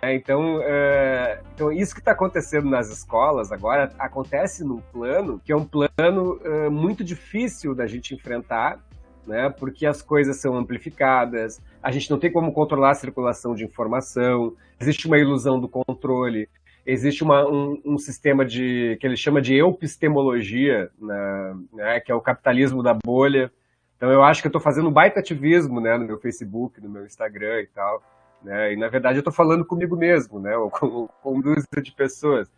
É, 0.00 0.14
então, 0.14 0.58
é, 0.62 1.42
então, 1.54 1.70
isso 1.70 1.94
que 1.94 2.00
está 2.00 2.12
acontecendo 2.12 2.68
nas 2.68 2.88
escolas 2.88 3.52
agora 3.52 3.92
acontece 3.98 4.64
num 4.64 4.80
plano 4.80 5.38
que 5.44 5.52
é 5.52 5.56
um 5.56 5.66
plano 5.66 6.40
é, 6.42 6.70
muito 6.70 7.04
difícil 7.04 7.74
da 7.74 7.86
gente 7.86 8.14
enfrentar, 8.14 8.82
né? 9.26 9.50
Porque 9.50 9.84
as 9.84 10.00
coisas 10.00 10.40
são 10.40 10.56
amplificadas, 10.56 11.60
a 11.82 11.90
gente 11.90 12.10
não 12.10 12.18
tem 12.18 12.32
como 12.32 12.52
controlar 12.54 12.92
a 12.92 12.94
circulação 12.94 13.54
de 13.54 13.64
informação, 13.64 14.56
existe 14.80 15.06
uma 15.06 15.18
ilusão 15.18 15.60
do 15.60 15.68
controle, 15.68 16.48
existe 16.86 17.22
uma, 17.22 17.46
um, 17.46 17.78
um, 17.84 17.98
sistema 17.98 18.46
de 18.46 18.96
que 18.98 19.06
ele 19.06 19.16
chama 19.16 19.42
de 19.42 19.60
epistemologia, 19.60 20.90
né? 20.98 21.56
né? 21.70 22.00
Que 22.00 22.10
é 22.10 22.14
o 22.14 22.20
capitalismo 22.20 22.82
da 22.82 22.94
bolha. 22.94 23.52
Então, 23.98 24.10
eu 24.10 24.24
acho 24.24 24.40
que 24.40 24.46
eu 24.46 24.50
estou 24.50 24.60
fazendo 24.60 24.88
um 24.88 24.92
baita 24.92 25.20
ativismo, 25.20 25.82
né? 25.82 25.98
No 25.98 26.06
meu 26.06 26.18
Facebook, 26.18 26.80
no 26.80 26.88
meu 26.88 27.04
Instagram 27.04 27.60
e 27.60 27.66
tal 27.66 28.02
né? 28.44 28.72
E 28.72 28.76
na 28.76 28.88
verdade 28.88 29.16
eu 29.16 29.20
estou 29.20 29.32
falando 29.32 29.64
comigo 29.64 29.96
mesmo, 29.96 30.40
né? 30.40 30.56
Ou 30.56 30.70
com, 30.70 31.08
com 31.22 31.40
dúzia 31.40 31.82
de 31.82 31.92
pessoas. 31.92 32.50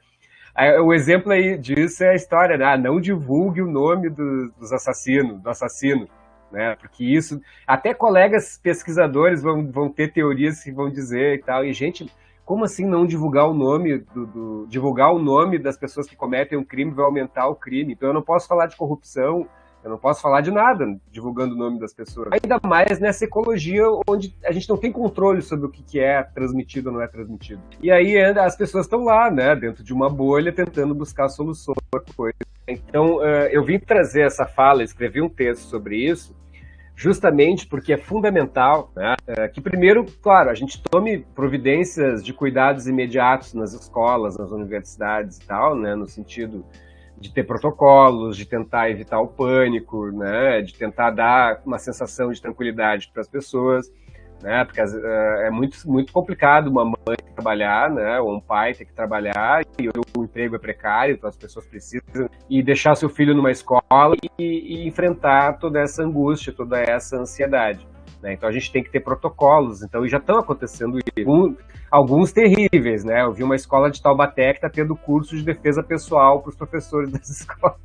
O 0.84 0.94
exemplo 0.94 1.32
aí 1.32 1.58
disso 1.58 2.04
é 2.04 2.10
a 2.10 2.14
história, 2.14 2.56
né? 2.56 2.64
Ah, 2.64 2.78
não 2.78 3.00
divulgue 3.00 3.60
o 3.60 3.70
nome 3.70 4.08
do, 4.08 4.52
dos 4.52 4.72
assassinos, 4.72 5.40
do 5.40 5.50
assassino, 5.50 6.08
né? 6.52 6.76
Porque 6.76 7.04
isso, 7.04 7.40
até 7.66 7.92
colegas 7.92 8.58
pesquisadores 8.62 9.42
vão, 9.42 9.70
vão 9.70 9.90
ter 9.90 10.12
teorias 10.12 10.62
que 10.62 10.70
vão 10.70 10.88
dizer 10.88 11.34
e 11.34 11.42
tal. 11.42 11.64
E 11.64 11.72
gente, 11.72 12.08
como 12.44 12.64
assim 12.64 12.86
não 12.86 13.04
divulgar 13.04 13.48
o 13.48 13.54
nome 13.54 13.98
do, 14.14 14.26
do 14.26 14.66
divulgar 14.68 15.12
o 15.12 15.18
nome 15.18 15.58
das 15.58 15.76
pessoas 15.76 16.06
que 16.06 16.14
cometem 16.14 16.56
um 16.56 16.64
crime 16.64 16.92
vai 16.92 17.04
aumentar 17.04 17.48
o 17.48 17.56
crime? 17.56 17.92
Então 17.92 18.10
eu 18.10 18.14
não 18.14 18.22
posso 18.22 18.46
falar 18.46 18.66
de 18.66 18.76
corrupção, 18.76 19.48
eu 19.84 19.90
não 19.90 19.98
posso 19.98 20.22
falar 20.22 20.40
de 20.40 20.50
nada 20.50 20.98
divulgando 21.12 21.54
o 21.54 21.58
nome 21.58 21.78
das 21.78 21.92
pessoas. 21.92 22.30
Ainda 22.32 22.58
mais 22.66 22.98
nessa 22.98 23.26
ecologia 23.26 23.84
onde 24.08 24.34
a 24.42 24.50
gente 24.50 24.66
não 24.68 24.78
tem 24.78 24.90
controle 24.90 25.42
sobre 25.42 25.66
o 25.66 25.68
que 25.68 26.00
é 26.00 26.22
transmitido 26.22 26.88
ou 26.88 26.94
não 26.94 27.02
é 27.02 27.06
transmitido. 27.06 27.60
E 27.82 27.90
aí 27.90 28.18
as 28.18 28.56
pessoas 28.56 28.86
estão 28.86 29.04
lá, 29.04 29.30
né, 29.30 29.54
dentro 29.54 29.84
de 29.84 29.92
uma 29.92 30.08
bolha, 30.08 30.50
tentando 30.50 30.94
buscar 30.94 31.28
soluções 31.28 31.76
para 31.90 32.02
coisa. 32.16 32.34
Então, 32.66 33.22
eh, 33.22 33.50
eu 33.52 33.62
vim 33.62 33.78
trazer 33.78 34.22
essa 34.22 34.46
fala, 34.46 34.82
escrevi 34.82 35.20
um 35.20 35.28
texto 35.28 35.64
sobre 35.64 35.98
isso, 35.98 36.34
justamente 36.96 37.66
porque 37.66 37.92
é 37.92 37.98
fundamental 37.98 38.90
né, 38.96 39.16
eh, 39.26 39.48
que, 39.48 39.60
primeiro, 39.60 40.06
claro, 40.22 40.48
a 40.48 40.54
gente 40.54 40.82
tome 40.82 41.26
providências 41.34 42.24
de 42.24 42.32
cuidados 42.32 42.86
imediatos 42.86 43.52
nas 43.52 43.74
escolas, 43.74 44.38
nas 44.38 44.50
universidades 44.50 45.36
e 45.36 45.46
tal, 45.46 45.76
né, 45.76 45.94
no 45.94 46.08
sentido 46.08 46.64
de 47.24 47.32
ter 47.32 47.44
protocolos, 47.44 48.36
de 48.36 48.44
tentar 48.44 48.90
evitar 48.90 49.18
o 49.18 49.26
pânico, 49.26 50.10
né, 50.12 50.60
de 50.60 50.74
tentar 50.74 51.10
dar 51.10 51.62
uma 51.64 51.78
sensação 51.78 52.30
de 52.30 52.40
tranquilidade 52.40 53.10
para 53.10 53.22
as 53.22 53.28
pessoas. 53.28 53.90
né? 54.42 54.62
Porque 54.62 54.82
uh, 54.82 55.06
é 55.46 55.50
muito, 55.50 55.78
muito 55.90 56.12
complicado 56.12 56.68
uma 56.68 56.84
mãe 56.84 57.16
trabalhar, 57.34 57.90
né? 57.90 58.20
Ou 58.20 58.36
um 58.36 58.40
pai 58.40 58.74
ter 58.74 58.84
que 58.84 58.92
trabalhar 58.92 59.62
e 59.78 59.88
o 59.88 60.22
emprego 60.22 60.54
é 60.54 60.58
precário, 60.58 61.14
então 61.14 61.28
as 61.28 61.36
pessoas 61.36 61.66
precisam 61.66 62.28
e 62.48 62.62
deixar 62.62 62.94
seu 62.94 63.08
filho 63.08 63.34
numa 63.34 63.50
escola 63.50 64.14
e, 64.38 64.42
e 64.44 64.86
enfrentar 64.86 65.54
toda 65.54 65.80
essa 65.80 66.02
angústia, 66.02 66.52
toda 66.52 66.78
essa 66.78 67.16
ansiedade. 67.16 67.88
Né? 68.22 68.34
Então 68.34 68.48
a 68.48 68.52
gente 68.52 68.70
tem 68.70 68.84
que 68.84 68.90
ter 68.90 69.00
protocolos. 69.00 69.82
Então 69.82 70.06
já 70.06 70.18
estão 70.18 70.38
acontecendo 70.38 70.98
um, 71.26 71.56
alguns 71.94 72.32
terríveis, 72.32 73.04
né? 73.04 73.22
Eu 73.22 73.32
vi 73.32 73.44
uma 73.44 73.54
escola 73.54 73.88
de 73.88 74.02
Taubaté 74.02 74.50
que 74.50 74.58
está 74.58 74.68
tendo 74.68 74.96
curso 74.96 75.36
de 75.36 75.44
defesa 75.44 75.80
pessoal 75.80 76.42
para 76.42 76.50
os 76.50 76.56
professores 76.56 77.08
das 77.12 77.30
escolas. 77.30 77.78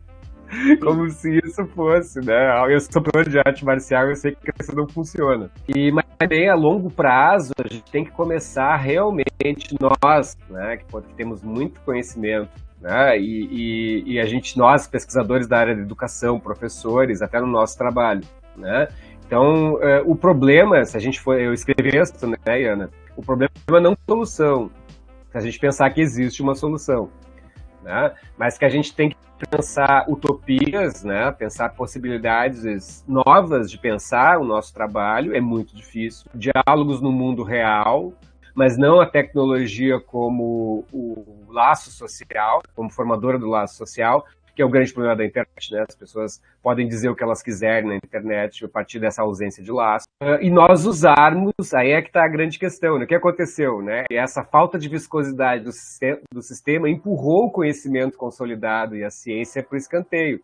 Como 0.82 1.08
se 1.12 1.39
isso 1.45 1.63
fosse, 1.76 2.19
né? 2.22 2.74
Eu 2.74 2.80
sou 2.80 3.04
professor 3.04 3.30
de 3.30 3.38
arte 3.38 3.63
marcial, 3.63 4.10
eu 4.10 4.15
sei 4.15 4.32
que 4.32 4.52
isso 4.60 4.76
não 4.76 4.89
funciona. 4.89 5.52
E, 5.67 5.91
mas 5.91 6.06
a 6.50 6.56
longo 6.56 6.89
prazo, 6.89 7.54
a 7.63 7.72
gente 7.72 7.91
tem 7.91 8.04
que 8.04 8.10
começar 8.10 8.76
realmente 8.78 9.76
nós, 9.80 10.36
né, 10.50 10.78
que, 10.78 10.86
que 10.86 11.13
temos 11.13 11.43
muito 11.43 11.80
conhecimento, 11.82 12.50
né, 12.82 13.17
e, 13.17 13.48
e, 13.52 14.13
e, 14.13 14.19
a 14.19 14.26
gente, 14.26 14.58
nós, 14.58 14.88
pesquisadores 14.88 15.48
da 15.48 15.60
área 15.60 15.76
da 15.76 15.82
educação, 15.82 16.39
professores, 16.39 17.22
até 17.22 17.39
no 17.39 17.48
nosso 17.48 17.78
trabalho, 17.78 18.24
né, 18.58 18.89
então, 19.30 19.78
é, 19.84 20.02
o 20.04 20.15
problema, 20.15 20.84
se 20.84 20.98
a 20.98 21.00
gente 21.00 21.22
for, 21.22 21.39
eu 21.39 21.54
escrevi 21.54 21.95
isso, 21.95 22.26
né, 22.26 22.65
Ana, 22.65 22.89
o 23.19 23.21
problema 23.21 23.51
não 23.82 23.93
é 23.93 23.97
solução, 24.08 24.71
a 25.34 25.39
gente 25.39 25.60
pensar 25.60 25.89
que 25.91 26.01
existe 26.01 26.41
uma 26.41 26.55
solução 26.55 27.10
né? 27.82 28.13
mas 28.38 28.58
que 28.58 28.65
a 28.65 28.69
gente 28.69 28.93
tem 28.93 29.10
que 29.10 29.17
pensar 29.49 30.05
utopias, 30.10 31.03
né? 31.03 31.32
pensar 31.32 31.69
possibilidades 31.69 33.03
novas 33.08 33.69
de 33.69 33.77
pensar 33.77 34.39
o 34.39 34.43
nosso 34.43 34.73
trabalho, 34.73 35.36
é 35.36 35.41
muito 35.41 35.75
difícil. 35.75 36.29
Diálogos 36.34 37.01
no 37.01 37.12
mundo 37.12 37.43
real, 37.43 38.13
mas 38.53 38.77
não 38.77 38.99
a 38.99 39.05
tecnologia 39.05 39.99
como 39.99 40.86
o 40.91 41.45
laço 41.49 41.89
social, 41.91 42.62
como 42.75 42.89
formadora 42.89 43.39
do 43.39 43.47
laço 43.47 43.75
social, 43.75 44.25
que 44.60 44.63
é 44.63 44.65
o 44.65 44.69
grande 44.69 44.91
problema 44.91 45.15
da 45.15 45.26
internet, 45.26 45.72
né? 45.72 45.86
As 45.88 45.95
pessoas 45.95 46.41
podem 46.62 46.86
dizer 46.86 47.08
o 47.08 47.15
que 47.15 47.24
elas 47.24 47.41
quiserem 47.41 47.88
na 47.88 47.95
internet 47.95 48.65
a 48.65 48.67
partir 48.67 49.00
dessa 49.00 49.22
ausência 49.22 49.63
de 49.63 49.72
laço. 49.72 50.06
Uh, 50.22 50.36
e 50.41 50.50
nós 50.50 50.86
usarmos, 50.86 51.74
aí 51.74 51.91
é 51.91 52.02
que 52.02 52.10
está 52.10 52.26
a 52.26 52.28
grande 52.28 52.60
questão, 52.60 53.00
né? 53.00 53.06
O 53.06 53.08
que 53.08 53.15
aconteceu, 53.15 53.82
né? 53.82 54.04
E 54.12 54.17
essa 54.17 54.43
falta 54.43 54.78
de 54.78 54.89
viscosidade 54.89 55.63
do, 55.63 55.72
do 56.34 56.41
sistema 56.41 56.89
empurrou 56.89 57.45
o 57.45 57.52
conhecimento 57.52 58.17
consolidado 58.17 58.98
e 58.98 59.04
a 59.06 59.10
ciência 59.10 59.63
para 59.63 59.76
o 59.76 59.78
escanteio. 59.78 60.41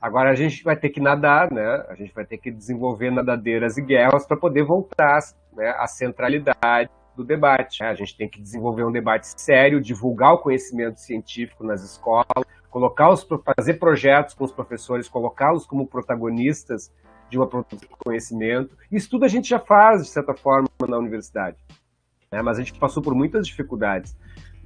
Agora 0.00 0.30
a 0.30 0.34
gente 0.36 0.62
vai 0.62 0.76
ter 0.76 0.90
que 0.90 1.00
nadar, 1.00 1.50
né? 1.50 1.84
A 1.88 1.96
gente 1.96 2.14
vai 2.14 2.24
ter 2.24 2.38
que 2.38 2.52
desenvolver 2.52 3.10
nadadeiras 3.10 3.76
e 3.76 3.82
guerras 3.82 4.24
para 4.24 4.36
poder 4.36 4.62
voltar 4.62 5.18
né, 5.56 5.74
à 5.76 5.88
centralidade 5.88 6.88
do 7.16 7.24
debate. 7.24 7.82
A 7.82 7.94
gente 7.94 8.16
tem 8.16 8.28
que 8.28 8.40
desenvolver 8.40 8.84
um 8.84 8.92
debate 8.92 9.26
sério, 9.40 9.80
divulgar 9.80 10.34
o 10.34 10.38
conhecimento 10.38 11.00
científico 11.00 11.64
nas 11.64 11.82
escolas, 11.82 12.44
colocá-los 12.70 13.26
fazer 13.56 13.74
projetos 13.74 14.34
com 14.34 14.44
os 14.44 14.52
professores, 14.52 15.08
colocá-los 15.08 15.66
como 15.66 15.86
protagonistas 15.86 16.92
de 17.30 17.36
uma 17.36 17.46
produção 17.46 17.78
de 17.78 17.88
conhecimento. 18.04 18.76
Isso 18.90 19.10
tudo 19.10 19.24
a 19.24 19.28
gente 19.28 19.48
já 19.48 19.58
faz, 19.58 20.02
de 20.02 20.08
certa 20.08 20.34
forma, 20.34 20.68
na 20.88 20.98
universidade. 20.98 21.56
Né? 22.30 22.42
Mas 22.42 22.58
a 22.58 22.62
gente 22.62 22.78
passou 22.78 23.02
por 23.02 23.14
muitas 23.14 23.46
dificuldades. 23.46 24.16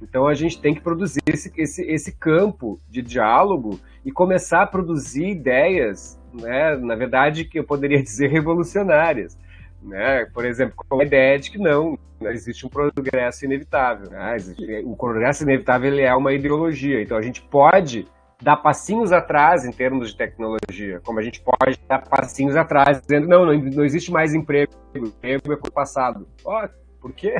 Então 0.01 0.27
a 0.27 0.33
gente 0.33 0.59
tem 0.59 0.73
que 0.73 0.81
produzir 0.81 1.21
esse, 1.27 1.51
esse, 1.55 1.83
esse 1.83 2.17
campo 2.17 2.79
de 2.89 3.01
diálogo 3.01 3.79
e 4.03 4.11
começar 4.11 4.63
a 4.63 4.67
produzir 4.67 5.27
ideias, 5.27 6.19
né? 6.33 6.75
na 6.77 6.95
verdade, 6.95 7.45
que 7.45 7.59
eu 7.59 7.63
poderia 7.63 8.01
dizer 8.03 8.27
revolucionárias. 8.29 9.37
Né? 9.81 10.25
Por 10.25 10.45
exemplo, 10.45 10.75
com 10.75 11.01
a 11.01 11.03
ideia 11.03 11.39
de 11.39 11.51
que 11.51 11.57
não, 11.57 11.97
não 12.19 12.31
existe 12.31 12.65
um 12.65 12.69
progresso 12.69 13.45
inevitável. 13.45 14.09
Né? 14.09 14.37
o 14.85 14.95
progresso 14.95 15.43
inevitável 15.43 15.91
ele 15.91 16.01
é 16.01 16.13
uma 16.13 16.33
ideologia, 16.33 17.01
então 17.01 17.17
a 17.17 17.21
gente 17.21 17.41
pode 17.41 18.07
dar 18.41 18.57
passinhos 18.57 19.11
atrás 19.11 19.65
em 19.65 19.71
termos 19.71 20.09
de 20.09 20.17
tecnologia, 20.17 20.99
como 21.03 21.19
a 21.19 21.21
gente 21.21 21.41
pode 21.41 21.79
dar 21.87 21.99
passinhos 21.99 22.55
atrás 22.55 22.99
dizendo 23.01 23.27
não, 23.27 23.45
não, 23.45 23.53
não 23.53 23.85
existe 23.85 24.11
mais 24.11 24.33
emprego, 24.33 24.71
emprego 24.95 25.53
é 25.53 25.55
por 25.55 25.71
passado. 25.71 26.27
Oh, 26.43 26.67
por 27.01 27.13
quê? 27.13 27.33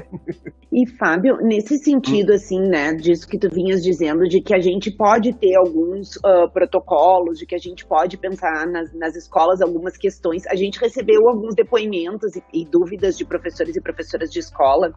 E, 0.74 0.88
Fábio, 0.98 1.38
nesse 1.38 1.78
sentido, 1.78 2.34
assim, 2.34 2.62
né, 2.62 2.94
disso 2.94 3.28
que 3.28 3.38
tu 3.38 3.48
vinhas 3.50 3.84
dizendo, 3.84 4.24
de 4.28 4.42
que 4.42 4.56
a 4.56 4.60
gente 4.60 4.90
pode 4.90 5.34
ter 5.34 5.56
alguns 5.56 6.16
uh, 6.16 6.50
protocolos, 6.52 7.38
de 7.38 7.46
que 7.46 7.54
a 7.54 7.60
gente 7.60 7.86
pode 7.86 8.18
pensar 8.18 8.66
nas, 8.68 8.92
nas 8.94 9.16
escolas 9.16 9.62
algumas 9.62 9.96
questões. 9.98 10.48
A 10.48 10.56
gente 10.56 10.80
recebeu 10.80 11.30
alguns 11.30 11.54
depoimentos 11.54 12.36
e, 12.36 12.44
e 12.54 12.66
dúvidas 12.66 13.18
de 13.18 13.26
professores 13.26 13.76
e 13.76 13.82
professoras 13.82 14.32
de 14.32 14.40
escola, 14.40 14.94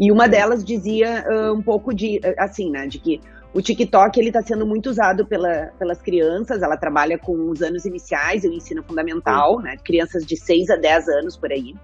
e 0.00 0.10
uma 0.10 0.28
delas 0.28 0.64
dizia 0.64 1.24
uh, 1.28 1.52
um 1.52 1.62
pouco 1.62 1.94
de, 1.94 2.20
assim, 2.38 2.70
né, 2.70 2.86
de 2.86 2.98
que 2.98 3.20
o 3.54 3.62
TikTok 3.62 4.18
ele 4.18 4.28
está 4.28 4.42
sendo 4.42 4.66
muito 4.66 4.90
usado 4.90 5.26
pela, 5.26 5.72
pelas 5.78 6.02
crianças, 6.02 6.62
ela 6.62 6.76
trabalha 6.76 7.18
com 7.18 7.50
os 7.50 7.62
anos 7.62 7.84
iniciais, 7.84 8.44
o 8.44 8.52
ensino 8.52 8.82
fundamental, 8.82 9.60
né, 9.60 9.76
crianças 9.84 10.24
de 10.24 10.36
6 10.36 10.70
a 10.70 10.76
10 10.76 11.08
anos 11.08 11.36
por 11.36 11.52
aí. 11.52 11.74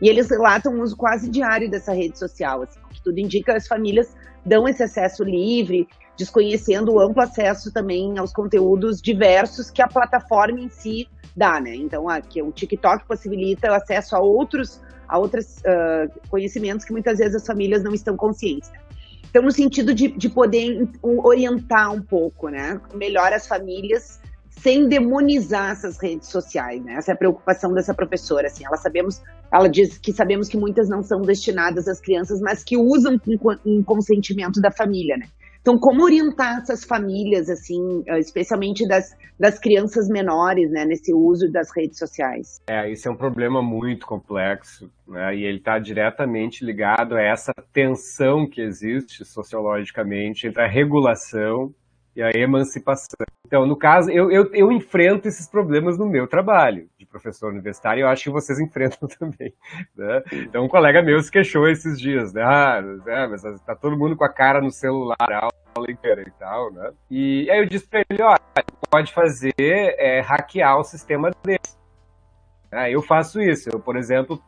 E 0.00 0.08
eles 0.08 0.28
relatam 0.28 0.74
um 0.74 0.82
uso 0.82 0.96
quase 0.96 1.30
diário 1.30 1.70
dessa 1.70 1.92
rede 1.92 2.18
social, 2.18 2.62
assim, 2.62 2.80
que 2.90 3.02
tudo 3.02 3.18
indica 3.18 3.56
as 3.56 3.66
famílias 3.66 4.14
dão 4.44 4.68
esse 4.68 4.82
acesso 4.82 5.24
livre, 5.24 5.88
desconhecendo 6.16 6.92
o 6.92 7.00
amplo 7.00 7.22
acesso 7.22 7.72
também 7.72 8.16
aos 8.18 8.32
conteúdos 8.32 9.02
diversos 9.02 9.70
que 9.70 9.82
a 9.82 9.88
plataforma 9.88 10.60
em 10.60 10.68
si 10.68 11.08
dá, 11.36 11.60
né? 11.60 11.74
Então, 11.74 12.08
aqui 12.08 12.40
o 12.40 12.52
TikTok 12.52 13.06
possibilita 13.06 13.70
o 13.70 13.74
acesso 13.74 14.16
a 14.16 14.20
outros, 14.20 14.80
a 15.08 15.18
outros 15.18 15.58
uh, 15.58 16.28
conhecimentos 16.30 16.86
que 16.86 16.92
muitas 16.92 17.18
vezes 17.18 17.34
as 17.34 17.46
famílias 17.46 17.82
não 17.82 17.92
estão 17.92 18.16
conscientes. 18.16 18.70
Né? 18.70 18.78
Então, 19.28 19.42
no 19.42 19.52
sentido 19.52 19.92
de, 19.92 20.08
de 20.08 20.30
poder 20.30 20.88
orientar 21.02 21.92
um 21.92 22.00
pouco, 22.00 22.48
né? 22.48 22.80
Melhor 22.94 23.32
as 23.32 23.46
famílias 23.46 24.18
sem 24.66 24.88
demonizar 24.88 25.70
essas 25.70 25.96
redes 25.96 26.28
sociais, 26.28 26.84
né? 26.84 26.94
Essa 26.94 27.12
é 27.12 27.14
a 27.14 27.16
preocupação 27.16 27.72
dessa 27.72 27.94
professora, 27.94 28.48
assim. 28.48 28.66
Ela 28.66 28.76
sabemos, 28.76 29.22
ela 29.52 29.68
diz 29.68 29.96
que 29.96 30.12
sabemos 30.12 30.48
que 30.48 30.56
muitas 30.56 30.88
não 30.88 31.04
são 31.04 31.22
destinadas 31.22 31.86
às 31.86 32.00
crianças, 32.00 32.40
mas 32.40 32.64
que 32.64 32.76
usam 32.76 33.16
com 33.16 33.84
consentimento 33.84 34.60
da 34.60 34.72
família, 34.72 35.16
né? 35.16 35.26
Então, 35.60 35.78
como 35.78 36.02
orientar 36.02 36.62
essas 36.62 36.82
famílias, 36.82 37.48
assim, 37.48 38.02
especialmente 38.18 38.86
das, 38.88 39.16
das 39.38 39.56
crianças 39.56 40.08
menores, 40.08 40.68
né, 40.72 40.84
nesse 40.84 41.14
uso 41.14 41.50
das 41.50 41.68
redes 41.76 41.98
sociais? 41.98 42.60
É, 42.68 42.90
isso 42.90 43.08
é 43.08 43.10
um 43.10 43.16
problema 43.16 43.62
muito 43.62 44.04
complexo, 44.04 44.90
né, 45.06 45.36
e 45.36 45.44
ele 45.44 45.58
está 45.58 45.78
diretamente 45.78 46.64
ligado 46.64 47.14
a 47.14 47.22
essa 47.22 47.52
tensão 47.72 48.48
que 48.48 48.60
existe 48.60 49.24
sociologicamente 49.24 50.48
entre 50.48 50.62
a 50.62 50.68
regulação 50.68 51.72
e 52.16 52.22
a 52.22 52.30
emancipação. 52.30 53.26
Então, 53.46 53.66
no 53.66 53.76
caso, 53.76 54.10
eu, 54.10 54.30
eu, 54.30 54.50
eu, 54.54 54.72
enfrento 54.72 55.28
esses 55.28 55.46
problemas 55.46 55.98
no 55.98 56.06
meu 56.06 56.26
trabalho 56.26 56.88
de 56.98 57.04
professor 57.04 57.52
universitário, 57.52 58.00
e 58.00 58.02
eu 58.02 58.08
acho 58.08 58.24
que 58.24 58.30
vocês 58.30 58.58
enfrentam 58.58 59.06
também. 59.06 59.52
Né? 59.94 60.22
Então, 60.32 60.64
um 60.64 60.68
colega 60.68 61.02
meu 61.02 61.20
se 61.20 61.30
queixou 61.30 61.68
esses 61.68 62.00
dias, 62.00 62.32
né? 62.32 62.42
Ah, 62.42 62.82
é, 63.06 63.26
mas 63.26 63.42
tá 63.60 63.76
todo 63.76 63.98
mundo 63.98 64.16
com 64.16 64.24
a 64.24 64.32
cara 64.32 64.62
no 64.62 64.70
celular, 64.70 65.16
aula 65.74 65.90
inteira 65.90 66.22
e 66.26 66.30
tal, 66.32 66.72
né? 66.72 66.90
E 67.10 67.50
aí 67.50 67.58
eu 67.58 67.66
disse 67.66 67.86
para 67.86 68.02
ele, 68.08 68.22
olha, 68.22 68.40
pode 68.90 69.12
fazer 69.12 69.54
é, 69.58 70.20
hackear 70.20 70.78
o 70.78 70.84
sistema 70.84 71.30
deles. 71.44 71.76
Ah, 72.72 72.90
eu 72.90 73.02
faço 73.02 73.42
isso. 73.42 73.68
Eu, 73.70 73.78
por 73.78 73.96
exemplo, 73.96 74.42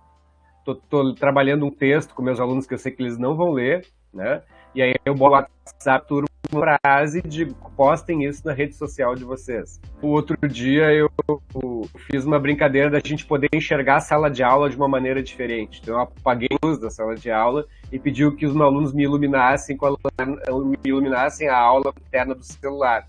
tô, 0.65 0.75
tô 0.75 1.15
trabalhando 1.15 1.67
um 1.67 1.71
texto 1.71 2.15
com 2.15 2.23
meus 2.23 2.41
alunos 2.41 2.67
que 2.67 2.73
eu 2.73 2.79
sei 2.79 2.93
que 2.93 3.03
eles 3.03 3.19
não 3.19 3.37
vão 3.37 3.53
ler, 3.53 3.87
né? 4.13 4.43
E 4.75 4.83
aí 4.83 4.95
eu 5.05 5.15
boto 5.15 5.51
WhatsApp 5.67 6.07
turma 6.07 6.29
frase 6.49 7.23
de 7.23 7.47
postem 7.77 8.25
isso 8.25 8.47
na 8.47 8.53
rede 8.53 8.75
social 8.75 9.15
de 9.15 9.25
vocês. 9.25 9.81
O 10.03 10.09
outro 10.09 10.37
dia 10.49 10.93
eu 10.93 11.09
fiz 12.11 12.25
uma 12.25 12.39
brincadeira 12.39 12.91
da 12.91 13.01
gente 13.05 13.27
poder 13.27 13.49
enxergar 13.53 13.97
a 13.97 14.01
sala 14.01 14.31
de 14.31 14.43
aula 14.43 14.71
de 14.71 14.77
uma 14.77 14.89
maneira 14.89 15.23
diferente. 15.23 15.81
Então 15.83 15.95
eu 15.95 16.01
apaguei 16.01 16.49
a 16.51 16.67
luz 16.67 16.79
da 16.79 16.91
sala 16.91 17.15
de 17.15 17.31
aula 17.31 17.67
e 17.93 17.99
pediu 17.99 18.35
que 18.35 18.47
os 18.47 18.57
alunos 18.57 18.93
me 18.93 19.05
iluminassem 19.05 19.77
com 19.77 19.87
a, 19.87 20.25
me 20.27 20.79
iluminassem 20.85 21.49
a 21.49 21.57
aula 21.57 21.93
interna 22.07 22.35
do 22.35 22.45
celular. 22.45 23.07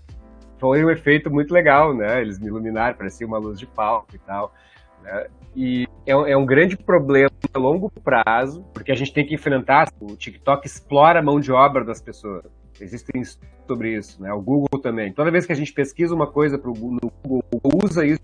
Foi 0.58 0.84
um 0.84 0.90
efeito 0.90 1.30
muito 1.30 1.54
legal, 1.54 1.94
né? 1.94 2.20
Eles 2.20 2.38
me 2.38 2.48
iluminaram, 2.48 2.96
parecia 2.96 3.26
uma 3.26 3.38
luz 3.38 3.58
de 3.58 3.66
palco 3.66 4.14
e 4.14 4.18
tal. 4.18 4.52
Né? 5.02 5.26
E 5.56 5.88
é 6.06 6.12
é 6.12 6.36
um, 6.36 6.46
grande 6.46 6.76
problema 6.76 7.30
a 7.52 7.58
longo 7.58 7.90
prazo, 7.90 8.64
porque 8.72 8.92
a 8.92 8.94
gente 8.94 9.12
tem 9.12 9.26
que 9.26 9.34
enfrentar. 9.34 9.88
O 10.00 10.16
TikTok 10.16 10.66
explora 10.66 11.20
a 11.20 11.22
mão 11.22 11.40
de 11.40 11.50
obra 11.50 11.84
das 11.84 12.00
pessoas. 12.00 12.44
Existem 12.80 13.22
sobre 13.66 13.96
isso, 13.96 14.20
né? 14.22 14.32
O 14.32 14.40
Google 14.40 14.80
também. 14.80 15.12
Toda 15.12 15.30
vez 15.30 15.46
que 15.46 15.52
a 15.52 15.56
gente 15.56 15.72
pesquisa 15.72 16.14
uma 16.14 16.26
coisa 16.26 16.58
pro 16.58 16.72
Google, 16.72 17.12
o 17.22 17.28
Google 17.28 17.80
usa 17.84 18.04
isso 18.04 18.20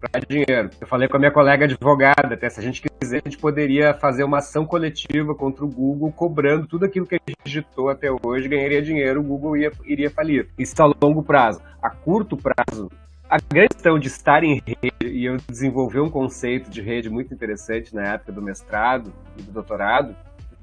para 0.00 0.20
dinheiro. 0.28 0.70
Eu 0.80 0.86
falei 0.86 1.08
com 1.08 1.16
a 1.16 1.20
minha 1.20 1.30
colega 1.30 1.64
advogada, 1.64 2.34
até 2.34 2.48
se 2.48 2.60
a 2.60 2.62
gente 2.62 2.82
quiser, 2.82 3.20
a 3.24 3.28
gente 3.28 3.38
poderia 3.38 3.94
fazer 3.94 4.24
uma 4.24 4.38
ação 4.38 4.66
coletiva 4.66 5.34
contra 5.34 5.64
o 5.64 5.68
Google, 5.68 6.12
cobrando 6.12 6.66
tudo 6.66 6.84
aquilo 6.84 7.06
que 7.06 7.14
a 7.14 7.18
gente 7.26 7.38
digitou 7.44 7.88
até 7.88 8.08
hoje, 8.10 8.48
ganharia 8.48 8.82
dinheiro, 8.82 9.20
o 9.20 9.24
Google 9.24 9.56
ia, 9.56 9.72
iria 9.84 10.10
falir. 10.10 10.48
Isso 10.58 10.80
a 10.82 10.92
longo 11.00 11.22
prazo. 11.22 11.60
A 11.82 11.90
curto 11.90 12.36
prazo, 12.36 12.90
a 13.30 13.38
grande 13.38 13.68
questão 13.68 13.98
de 13.98 14.08
estar 14.08 14.42
em 14.42 14.60
rede, 14.66 14.92
e 15.02 15.24
eu 15.24 15.36
desenvolvi 15.48 16.00
um 16.00 16.10
conceito 16.10 16.68
de 16.68 16.82
rede 16.82 17.08
muito 17.08 17.32
interessante 17.32 17.94
na 17.94 18.14
época 18.14 18.32
do 18.32 18.42
mestrado 18.42 19.12
e 19.38 19.42
do 19.42 19.52
doutorado, 19.52 20.14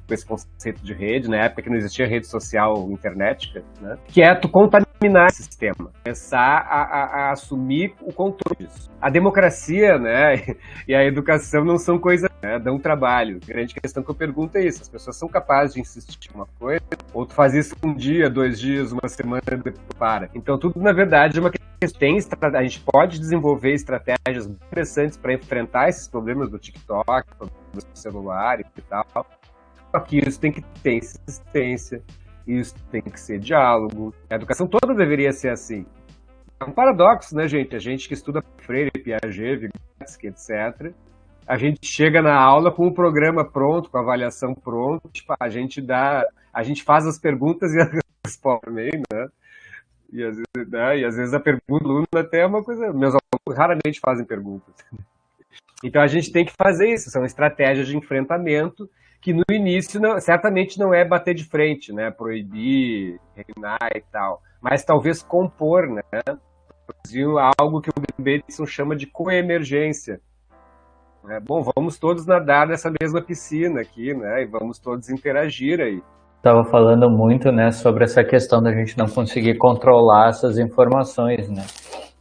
com 0.07 0.13
esse 0.13 0.25
conceito 0.25 0.83
de 0.83 0.93
rede, 0.93 1.29
na 1.29 1.37
época 1.45 1.63
que 1.63 1.69
não 1.69 1.77
existia 1.77 2.07
rede 2.07 2.27
social 2.27 2.89
internetica, 2.89 3.63
né? 3.81 3.97
que 4.07 4.21
é 4.21 4.33
tu 4.33 4.49
contaminar 4.49 5.27
esse 5.27 5.43
sistema, 5.43 5.91
começar 6.03 6.65
a, 6.69 6.81
a, 6.81 7.03
a, 7.03 7.31
assumir 7.31 7.93
o 8.01 8.13
controle 8.13 8.67
disso. 8.67 8.89
A 9.01 9.09
democracia 9.09 9.97
né, 9.99 10.55
e 10.87 10.95
a 10.95 11.03
educação 11.03 11.63
não 11.63 11.77
são 11.77 11.99
coisas, 11.99 12.29
né, 12.41 12.57
dão 12.59 12.79
trabalho. 12.79 13.39
A 13.43 13.45
grande 13.45 13.75
questão 13.75 14.01
que 14.01 14.09
eu 14.09 14.15
pergunto 14.15 14.57
é 14.57 14.65
isso, 14.65 14.81
as 14.81 14.89
pessoas 14.89 15.17
são 15.17 15.27
capazes 15.27 15.75
de 15.75 15.81
insistir 15.81 16.31
em 16.31 16.35
uma 16.35 16.47
coisa, 16.59 16.81
ou 17.13 17.25
tu 17.25 17.33
faz 17.33 17.53
isso 17.53 17.75
um 17.83 17.93
dia, 17.93 18.29
dois 18.29 18.59
dias, 18.59 18.91
uma 18.91 19.07
semana, 19.07 19.41
depois 19.45 19.77
para. 19.99 20.29
Então 20.33 20.57
tudo, 20.57 20.79
na 20.79 20.93
verdade, 20.93 21.37
é 21.37 21.41
uma 21.41 21.51
questão 21.51 21.67
tem 21.99 22.17
a 22.17 22.63
gente 22.63 22.81
pode 22.81 23.19
desenvolver 23.19 23.73
estratégias 23.73 24.47
interessantes 24.47 25.15
para 25.15 25.33
enfrentar 25.33 25.89
esses 25.89 26.07
problemas 26.07 26.49
do 26.49 26.57
TikTok, 26.57 27.27
do 27.39 27.81
celular 27.93 28.59
e 28.59 28.81
tal, 28.81 29.05
só 29.91 29.99
que 29.99 30.17
isso 30.17 30.39
tem 30.39 30.51
que 30.51 30.61
ter 30.81 30.97
insistência, 30.97 32.01
isso 32.45 32.75
tem 32.91 33.01
que 33.01 33.19
ser 33.19 33.39
diálogo. 33.39 34.13
A 34.29 34.35
educação 34.35 34.67
toda 34.67 34.93
deveria 34.93 35.31
ser 35.31 35.49
assim. 35.49 35.85
É 36.59 36.65
um 36.65 36.71
paradoxo, 36.71 37.35
né, 37.35 37.47
gente? 37.47 37.75
A 37.75 37.79
gente 37.79 38.07
que 38.07 38.13
estuda 38.13 38.43
Freire, 38.57 38.91
Piaget, 38.91 39.57
Vygotsky, 39.57 40.27
etc., 40.27 40.93
a 41.47 41.57
gente 41.57 41.85
chega 41.87 42.21
na 42.21 42.35
aula 42.35 42.71
com 42.71 42.87
o 42.87 42.93
programa 42.93 43.45
pronto, 43.45 43.89
com 43.89 43.97
a 43.97 44.01
avaliação 44.01 44.53
pronta, 44.53 45.07
tipo, 45.13 45.33
a 45.39 45.47
gente 45.47 45.81
dá, 45.81 46.25
a 46.53 46.61
gente 46.61 46.83
faz 46.83 47.07
as 47.07 47.17
perguntas 47.17 47.73
e 47.73 47.79
as 47.79 47.89
respostas 48.25 48.69
também, 48.69 48.91
né? 49.11 49.29
E 50.11 50.23
às, 50.23 50.35
vezes, 50.35 50.71
né? 50.71 50.99
e 50.99 51.05
às 51.05 51.15
vezes 51.15 51.33
a 51.33 51.39
pergunta 51.39 51.83
do 51.83 51.89
aluno 51.89 52.07
até 52.15 52.41
é 52.41 52.45
uma 52.45 52.63
coisa. 52.63 52.91
Meus 52.93 53.13
alunos 53.13 53.57
raramente 53.57 53.99
fazem 53.99 54.25
perguntas. 54.25 54.73
Então 55.83 56.01
a 56.01 56.07
gente 56.07 56.31
tem 56.31 56.45
que 56.45 56.53
fazer 56.57 56.91
isso, 56.91 57.09
são 57.09 57.23
estratégias 57.23 57.87
de 57.87 57.97
enfrentamento 57.97 58.89
que 59.21 59.33
no 59.33 59.43
início 59.51 59.99
não, 59.99 60.19
certamente 60.19 60.79
não 60.79 60.93
é 60.93 61.05
bater 61.05 61.33
de 61.33 61.43
frente, 61.43 61.91
né? 61.91 62.11
Proibir, 62.11 63.19
reinar 63.35 63.89
e 63.95 64.01
tal, 64.11 64.41
mas 64.61 64.83
talvez 64.83 65.21
compor, 65.21 65.87
né? 65.87 66.01
Algo 67.59 67.81
que 67.81 67.89
o 67.89 67.93
Bateson 68.17 68.65
chama 68.65 68.95
de 68.95 69.07
coemergência. 69.07 70.21
É, 71.29 71.39
bom, 71.41 71.61
vamos 71.75 71.99
todos 71.99 72.25
nadar 72.25 72.67
nessa 72.67 72.89
mesma 73.01 73.21
piscina 73.21 73.81
aqui, 73.81 74.13
né? 74.13 74.43
E 74.43 74.45
vamos 74.45 74.79
todos 74.79 75.09
interagir 75.09 75.81
aí. 75.81 76.01
Estava 76.37 76.63
falando 76.63 77.09
muito, 77.09 77.51
né, 77.51 77.71
sobre 77.71 78.05
essa 78.05 78.23
questão 78.23 78.61
da 78.61 78.71
gente 78.71 78.97
não 78.97 79.07
conseguir 79.07 79.57
controlar 79.57 80.29
essas 80.29 80.57
informações, 80.57 81.49
né? 81.49 81.63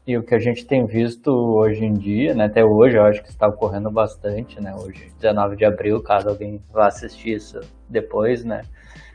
E 0.06 0.16
o 0.16 0.22
que 0.22 0.36
a 0.36 0.38
gente 0.38 0.64
tem 0.64 0.86
visto 0.86 1.32
hoje 1.32 1.84
em 1.84 1.92
dia, 1.92 2.32
né, 2.32 2.44
até 2.44 2.64
hoje, 2.64 2.96
eu 2.96 3.02
acho 3.02 3.20
que 3.24 3.28
está 3.28 3.48
ocorrendo 3.48 3.90
bastante, 3.90 4.60
né, 4.62 4.72
hoje, 4.72 5.10
19 5.20 5.56
de 5.56 5.64
abril, 5.64 6.00
caso 6.00 6.28
alguém 6.28 6.62
vá 6.72 6.86
assistir 6.86 7.34
isso 7.34 7.58
depois, 7.90 8.44
né, 8.44 8.62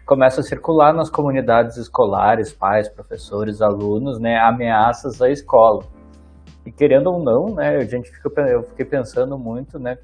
começa 0.06 0.41
a 0.41 0.43
circular 0.43 0.93
nas 0.93 1.10
comunidades 1.10 1.77
escolares, 1.77 2.51
pais, 2.51 2.89
professores, 2.89 3.62
alunos, 3.62 4.19
né, 4.19 4.38
ameaças 4.38 5.21
à 5.21 5.30
escola. 5.30 5.86
E 6.65 6.71
querendo 6.73 7.08
ou 7.08 7.23
não, 7.23 7.56
né, 7.56 7.77
a 7.77 7.86
gente 7.86 8.12
fica, 8.12 8.30
eu 8.49 8.63
fiquei 8.63 8.86
pensando 8.86 9.38
muito, 9.38 9.80
né, 9.80 9.97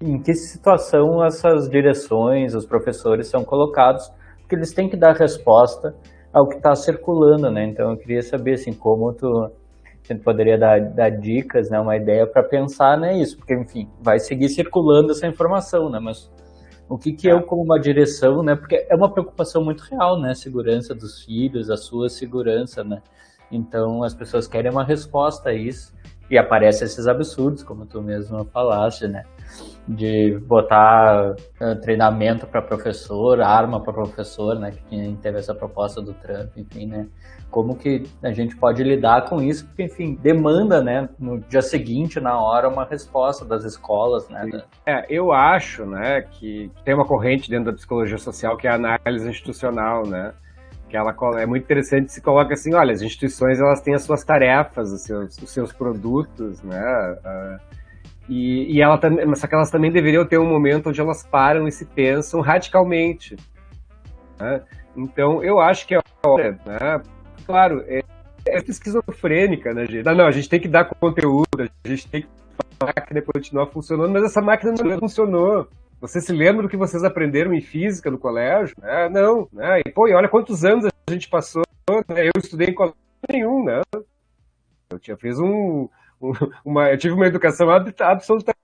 em 0.00 0.22
que 0.22 0.32
situação 0.32 1.24
essas 1.24 1.68
direções, 1.68 2.54
os 2.54 2.64
professores 2.64 3.26
são 3.26 3.42
colocados, 3.42 4.08
porque 4.38 4.54
eles 4.54 4.72
têm 4.72 4.88
que 4.88 4.96
dar 4.96 5.16
resposta 5.16 5.92
ao 6.32 6.48
que 6.48 6.56
está 6.56 6.74
circulando, 6.74 7.50
né? 7.50 7.66
Então 7.66 7.90
eu 7.90 7.96
queria 7.96 8.22
saber 8.22 8.54
assim 8.54 8.72
como 8.72 9.12
tu 9.12 9.28
a 10.10 10.12
gente 10.14 10.22
poderia 10.22 10.58
dar, 10.58 10.80
dar 10.80 11.10
dicas, 11.10 11.70
né, 11.70 11.78
uma 11.78 11.96
ideia 11.96 12.26
para 12.26 12.42
pensar 12.42 12.98
nisso, 12.98 13.34
né, 13.34 13.38
porque, 13.38 13.54
enfim, 13.54 13.88
vai 14.00 14.18
seguir 14.18 14.48
circulando 14.48 15.12
essa 15.12 15.26
informação, 15.26 15.88
né, 15.88 15.98
mas 16.00 16.30
o 16.88 16.98
que 16.98 17.12
que 17.12 17.26
eu, 17.26 17.38
é. 17.38 17.42
como 17.42 17.62
uma 17.62 17.78
direção, 17.78 18.42
né, 18.42 18.56
porque 18.56 18.86
é 18.88 18.94
uma 18.94 19.10
preocupação 19.10 19.64
muito 19.64 19.82
real, 19.82 20.20
né, 20.20 20.30
a 20.30 20.34
segurança 20.34 20.94
dos 20.94 21.22
filhos, 21.22 21.70
a 21.70 21.76
sua 21.76 22.08
segurança, 22.08 22.82
né, 22.82 23.00
então 23.50 24.02
as 24.02 24.14
pessoas 24.14 24.46
querem 24.46 24.70
uma 24.70 24.84
resposta 24.84 25.50
a 25.50 25.54
isso, 25.54 25.94
e 26.30 26.38
aparecem 26.38 26.86
esses 26.86 27.06
absurdos, 27.06 27.62
como 27.62 27.84
tu 27.84 28.00
mesmo 28.00 28.44
falaste, 28.46 29.06
né, 29.06 29.24
de 29.86 30.38
botar 30.46 31.34
uh, 31.60 31.80
treinamento 31.80 32.46
para 32.46 32.62
professor, 32.62 33.40
arma 33.40 33.82
para 33.82 33.92
professor, 33.92 34.58
né, 34.58 34.70
que 34.70 35.16
teve 35.20 35.38
essa 35.38 35.54
proposta 35.54 36.00
do 36.00 36.14
Trump, 36.14 36.56
enfim, 36.56 36.86
né, 36.86 37.06
como 37.50 37.76
que 37.76 38.04
a 38.22 38.32
gente 38.32 38.56
pode 38.56 38.82
lidar 38.82 39.28
com 39.28 39.42
isso, 39.42 39.66
porque, 39.66 39.84
enfim, 39.84 40.14
demanda, 40.14 40.82
né, 40.82 41.08
no 41.18 41.40
dia 41.40 41.62
seguinte, 41.62 42.20
na 42.20 42.40
hora, 42.40 42.68
uma 42.68 42.84
resposta 42.84 43.44
das 43.44 43.64
escolas, 43.64 44.28
né. 44.28 44.48
É, 44.86 45.04
eu 45.10 45.32
acho, 45.32 45.84
né, 45.84 46.22
que 46.22 46.70
tem 46.84 46.94
uma 46.94 47.06
corrente 47.06 47.50
dentro 47.50 47.66
da 47.66 47.72
psicologia 47.72 48.18
social 48.18 48.56
que 48.56 48.66
é 48.68 48.70
a 48.70 48.76
análise 48.76 49.28
institucional, 49.28 50.06
né, 50.06 50.32
que 50.88 50.96
ela 50.96 51.14
é 51.40 51.46
muito 51.46 51.64
interessante 51.64 52.12
se 52.12 52.20
coloca 52.20 52.52
assim, 52.52 52.74
olha, 52.74 52.92
as 52.92 53.00
instituições 53.00 53.58
elas 53.58 53.80
têm 53.80 53.94
as 53.94 54.02
suas 54.02 54.22
tarefas, 54.22 54.92
os 54.92 55.02
seus, 55.02 55.38
os 55.38 55.50
seus 55.50 55.72
produtos, 55.72 56.62
né? 56.62 57.16
Uh, 57.24 57.81
e, 58.32 58.76
e 58.76 58.80
ela 58.80 58.98
só 59.36 59.46
elas 59.52 59.70
também 59.70 59.92
deveriam 59.92 60.24
ter 60.24 60.38
um 60.38 60.48
momento 60.48 60.88
onde 60.88 60.98
elas 60.98 61.22
param 61.22 61.68
e 61.68 61.70
se 61.70 61.84
pensam 61.84 62.40
radicalmente. 62.40 63.36
Né? 64.40 64.62
Então, 64.96 65.44
eu 65.44 65.60
acho 65.60 65.86
que 65.86 65.94
é 65.94 66.00
hora, 66.24 66.58
né? 66.64 67.02
Claro, 67.44 67.84
é, 67.86 68.02
é 68.48 68.58
esquizofrênica, 68.66 69.74
né, 69.74 69.84
gente? 69.84 70.06
Não, 70.06 70.14
não, 70.14 70.26
a 70.26 70.30
gente 70.30 70.48
tem 70.48 70.58
que 70.58 70.68
dar 70.68 70.86
conteúdo, 70.86 71.46
a 71.84 71.88
gente 71.88 72.08
tem 72.08 72.22
que 72.22 72.28
a 72.80 72.86
máquina 72.86 73.22
continuar 73.22 73.66
funcionando, 73.66 74.10
mas 74.10 74.24
essa 74.24 74.40
máquina 74.40 74.72
não 74.72 74.98
funcionou. 74.98 75.68
Você 76.00 76.20
se 76.20 76.32
lembra 76.32 76.62
do 76.62 76.68
que 76.70 76.76
vocês 76.76 77.04
aprenderam 77.04 77.52
em 77.52 77.60
física 77.60 78.10
no 78.10 78.18
colégio? 78.18 78.74
É, 78.82 79.10
não, 79.10 79.46
né? 79.52 79.80
E, 79.86 79.90
pô, 79.90 80.08
e 80.08 80.14
olha 80.14 80.28
quantos 80.28 80.64
anos 80.64 80.86
a 80.86 81.12
gente 81.12 81.28
passou, 81.28 81.62
né? 82.08 82.26
Eu 82.26 82.32
estudei 82.38 82.68
em 82.68 82.74
colégio 82.74 82.96
nenhum, 83.30 83.62
né? 83.62 83.82
Eu 84.90 84.98
tinha 84.98 85.16
um, 85.38 85.82
um 85.82 85.88
uma, 86.64 86.90
eu 86.90 86.98
tive 86.98 87.14
uma 87.14 87.26
educação 87.26 87.68
absolutamente 87.70 88.56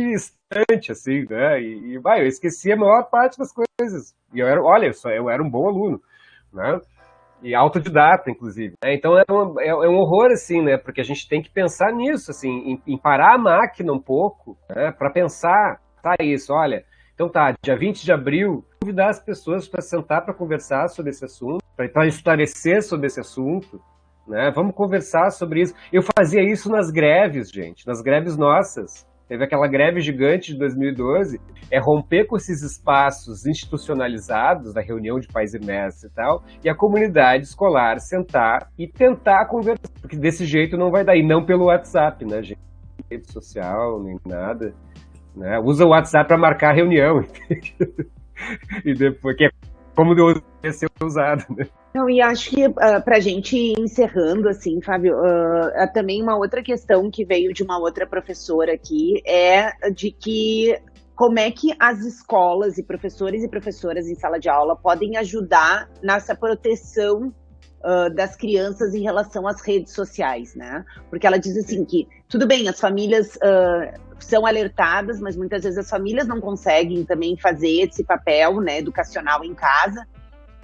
distante, 0.00 0.92
assim, 0.92 1.24
né? 1.28 1.60
E, 1.60 1.94
e 1.94 1.98
vai, 1.98 2.22
eu 2.22 2.26
esqueci 2.26 2.72
a 2.72 2.76
maior 2.76 3.04
parte 3.10 3.38
das 3.38 3.52
coisas. 3.52 4.14
E 4.32 4.40
eu 4.40 4.46
era, 4.46 4.62
olha, 4.62 4.86
eu, 4.86 4.92
só, 4.92 5.10
eu 5.10 5.30
era 5.30 5.42
um 5.42 5.50
bom 5.50 5.68
aluno, 5.68 6.00
né? 6.52 6.80
E 7.42 7.54
autodidata, 7.54 8.30
inclusive. 8.30 8.74
Né? 8.82 8.94
Então 8.94 9.18
é 9.18 9.24
um, 9.30 9.60
é, 9.60 9.68
é, 9.68 9.88
um 9.88 9.96
horror, 9.96 10.30
assim, 10.30 10.62
né? 10.62 10.78
Porque 10.78 11.00
a 11.00 11.04
gente 11.04 11.28
tem 11.28 11.42
que 11.42 11.50
pensar 11.50 11.92
nisso, 11.92 12.30
assim, 12.30 12.48
em, 12.48 12.82
em 12.86 12.98
parar 12.98 13.34
a 13.34 13.38
máquina 13.38 13.92
um 13.92 14.00
pouco, 14.00 14.56
né? 14.74 14.92
Para 14.92 15.10
pensar 15.10 15.80
tá 16.02 16.16
isso, 16.20 16.52
olha. 16.52 16.84
Então 17.14 17.28
tá, 17.28 17.54
dia 17.62 17.76
20 17.76 18.04
de 18.04 18.12
abril, 18.12 18.64
convidar 18.80 19.10
as 19.10 19.22
pessoas 19.22 19.68
para 19.68 19.80
sentar 19.80 20.24
para 20.24 20.34
conversar 20.34 20.88
sobre 20.88 21.10
esse 21.10 21.24
assunto, 21.24 21.62
para 21.76 22.06
esclarecer 22.06 22.82
sobre 22.82 23.06
esse 23.06 23.20
assunto, 23.20 23.80
né? 24.26 24.50
Vamos 24.54 24.74
conversar 24.74 25.30
sobre 25.30 25.62
isso. 25.62 25.74
Eu 25.92 26.02
fazia 26.16 26.42
isso 26.42 26.70
nas 26.70 26.90
greves, 26.90 27.50
gente, 27.50 27.86
nas 27.86 28.00
greves 28.00 28.36
nossas. 28.36 29.06
Teve 29.28 29.44
aquela 29.44 29.66
greve 29.66 30.00
gigante 30.00 30.52
de 30.52 30.58
2012, 30.58 31.40
é 31.70 31.78
romper 31.80 32.26
com 32.26 32.36
esses 32.36 32.62
espaços 32.62 33.46
institucionalizados 33.46 34.74
da 34.74 34.82
reunião 34.82 35.18
de 35.18 35.26
pais 35.26 35.54
e 35.54 35.58
mestres 35.58 36.12
e 36.12 36.14
tal, 36.14 36.42
e 36.62 36.68
a 36.68 36.74
comunidade 36.74 37.44
escolar 37.44 37.98
sentar 37.98 38.68
e 38.78 38.86
tentar 38.86 39.46
conversar, 39.46 39.88
porque 40.02 40.18
desse 40.18 40.44
jeito 40.44 40.76
não 40.76 40.90
vai 40.90 41.02
dar, 41.02 41.16
e 41.16 41.26
não 41.26 41.46
pelo 41.46 41.66
WhatsApp, 41.66 42.26
né, 42.26 42.42
gente? 42.42 42.60
Rede 43.10 43.32
social, 43.32 44.02
nem 44.02 44.18
nada. 44.26 44.74
Né? 45.34 45.58
Usa 45.60 45.86
o 45.86 45.90
WhatsApp 45.90 46.28
para 46.28 46.36
marcar 46.36 46.74
reunião. 46.74 47.24
e 48.84 48.92
depois, 48.92 49.36
que 49.36 49.46
é 49.46 49.50
como 49.96 50.14
deve 50.14 50.72
ser 50.72 50.88
usado, 51.02 51.44
né? 51.56 51.66
Não, 51.94 52.08
e 52.08 52.22
acho 52.22 52.50
que 52.50 52.66
uh, 52.66 52.74
ah, 52.78 53.00
para 53.00 53.18
a 53.18 53.20
gente 53.20 53.74
encerrando, 53.78 54.48
assim, 54.48 54.80
Fábio, 54.80 55.14
uh, 55.14 55.92
também 55.92 56.22
uma 56.22 56.36
outra 56.36 56.62
questão 56.62 57.10
que 57.10 57.24
veio 57.24 57.52
de 57.52 57.62
uma 57.62 57.78
outra 57.78 58.06
professora 58.06 58.72
aqui 58.72 59.22
é 59.26 59.90
de 59.90 60.10
que 60.10 60.74
como 61.14 61.38
é 61.38 61.50
que 61.50 61.74
as 61.78 62.00
escolas 62.00 62.78
e 62.78 62.82
professores 62.82 63.44
e 63.44 63.48
professoras 63.48 64.08
em 64.08 64.14
sala 64.14 64.40
de 64.40 64.48
aula 64.48 64.74
podem 64.74 65.18
ajudar 65.18 65.90
nessa 66.02 66.34
proteção 66.34 67.32
uh, 67.84 68.14
das 68.14 68.36
crianças 68.36 68.94
em 68.94 69.02
relação 69.02 69.46
às 69.46 69.60
redes 69.60 69.92
sociais, 69.92 70.54
né? 70.54 70.82
Porque 71.10 71.26
ela 71.26 71.38
diz 71.38 71.58
assim 71.58 71.84
que, 71.84 72.08
tudo 72.26 72.46
bem, 72.46 72.70
as 72.70 72.80
famílias 72.80 73.38
são 74.18 74.46
alertadas, 74.46 75.20
mas 75.20 75.36
muitas 75.36 75.62
vezes 75.64 75.78
as 75.78 75.90
famílias 75.90 76.26
não 76.26 76.40
conseguem 76.40 77.04
também 77.04 77.36
fazer 77.36 77.82
esse 77.82 78.02
papel 78.02 78.60
né, 78.62 78.78
educacional 78.78 79.44
em 79.44 79.54
casa. 79.54 80.06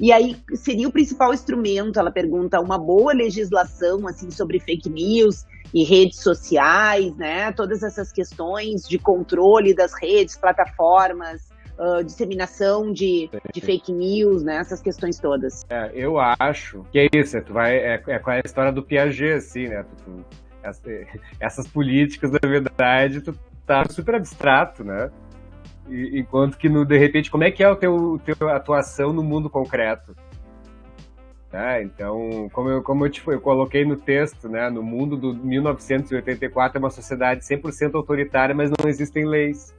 E 0.00 0.12
aí 0.12 0.36
seria 0.54 0.86
o 0.86 0.92
principal 0.92 1.34
instrumento, 1.34 1.98
ela 1.98 2.10
pergunta, 2.10 2.60
uma 2.60 2.78
boa 2.78 3.12
legislação 3.12 4.06
assim 4.06 4.30
sobre 4.30 4.60
fake 4.60 4.88
news 4.88 5.44
e 5.74 5.84
redes 5.84 6.20
sociais, 6.20 7.14
né? 7.16 7.52
Todas 7.52 7.82
essas 7.82 8.12
questões 8.12 8.88
de 8.88 8.98
controle 8.98 9.74
das 9.74 9.92
redes, 10.00 10.36
plataformas, 10.36 11.50
uh, 11.78 12.02
disseminação 12.04 12.92
de, 12.92 13.30
de, 13.52 13.60
fake 13.60 13.92
news, 13.92 14.42
né? 14.42 14.56
Essas 14.56 14.80
questões 14.80 15.18
todas. 15.18 15.64
É, 15.68 15.90
eu 15.94 16.18
acho 16.18 16.84
que 16.90 16.98
é 16.98 17.08
isso, 17.14 17.36
é, 17.36 17.40
tu 17.40 17.52
vai, 17.52 17.76
é, 17.76 18.02
é 18.06 18.18
com 18.18 18.30
a 18.30 18.38
história 18.38 18.72
do 18.72 18.82
Piaget, 18.82 19.32
assim, 19.32 19.68
né? 19.68 19.84
Tu, 19.84 20.04
tu, 20.04 20.24
essas 21.40 21.66
políticas, 21.66 22.30
na 22.30 22.46
verdade, 22.46 23.20
tu 23.20 23.32
tá 23.66 23.84
super 23.88 24.14
abstrato, 24.16 24.84
né? 24.84 25.10
E, 25.88 26.20
enquanto 26.20 26.56
que, 26.56 26.68
no, 26.68 26.84
de 26.84 26.98
repente, 26.98 27.30
como 27.30 27.44
é 27.44 27.50
que 27.50 27.62
é 27.62 27.68
o 27.68 27.76
teu, 27.76 28.20
teu 28.24 28.48
atuação 28.48 29.12
no 29.12 29.22
mundo 29.22 29.48
concreto? 29.48 30.14
É, 31.52 31.82
então, 31.82 32.48
como 32.52 32.68
eu, 32.68 32.82
como 32.82 33.06
eu, 33.06 33.10
te, 33.10 33.26
eu 33.26 33.40
coloquei 33.40 33.84
no 33.84 33.96
texto, 33.96 34.48
né, 34.48 34.68
no 34.68 34.82
mundo 34.82 35.16
do 35.16 35.34
1984 35.34 36.76
é 36.76 36.78
uma 36.78 36.90
sociedade 36.90 37.40
100% 37.40 37.94
autoritária, 37.94 38.54
mas 38.54 38.70
não 38.70 38.88
existem 38.88 39.24
leis. 39.24 39.74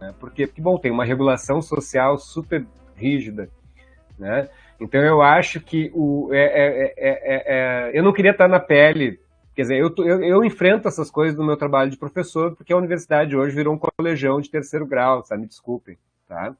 Né? 0.00 0.12
Porque, 0.18 0.46
porque, 0.46 0.60
bom, 0.60 0.78
tem 0.78 0.90
uma 0.90 1.04
regulação 1.04 1.62
social 1.62 2.18
super 2.18 2.66
rígida. 2.96 3.48
Né? 4.18 4.48
Então, 4.80 5.00
eu 5.00 5.22
acho 5.22 5.60
que 5.60 5.92
o, 5.94 6.30
é, 6.32 6.44
é, 6.44 6.94
é, 6.96 7.90
eu 7.94 8.02
não 8.02 8.12
queria 8.12 8.32
estar 8.32 8.48
na 8.48 8.58
pele 8.58 9.20
Quer 9.56 9.62
dizer, 9.62 9.78
eu, 9.78 9.90
eu, 10.04 10.22
eu, 10.22 10.44
enfrento 10.44 10.86
essas 10.86 11.10
coisas 11.10 11.34
no 11.34 11.44
meu 11.44 11.56
trabalho 11.56 11.90
de 11.90 11.96
professor, 11.96 12.54
porque 12.54 12.74
a 12.74 12.76
universidade 12.76 13.34
hoje 13.34 13.56
virou 13.56 13.74
um 13.74 13.78
colegião 13.78 14.38
de 14.38 14.50
terceiro 14.50 14.86
grau, 14.86 15.24
sabe? 15.24 15.40
Me 15.40 15.48
desculpem, 15.48 15.96
tá? 16.28 16.54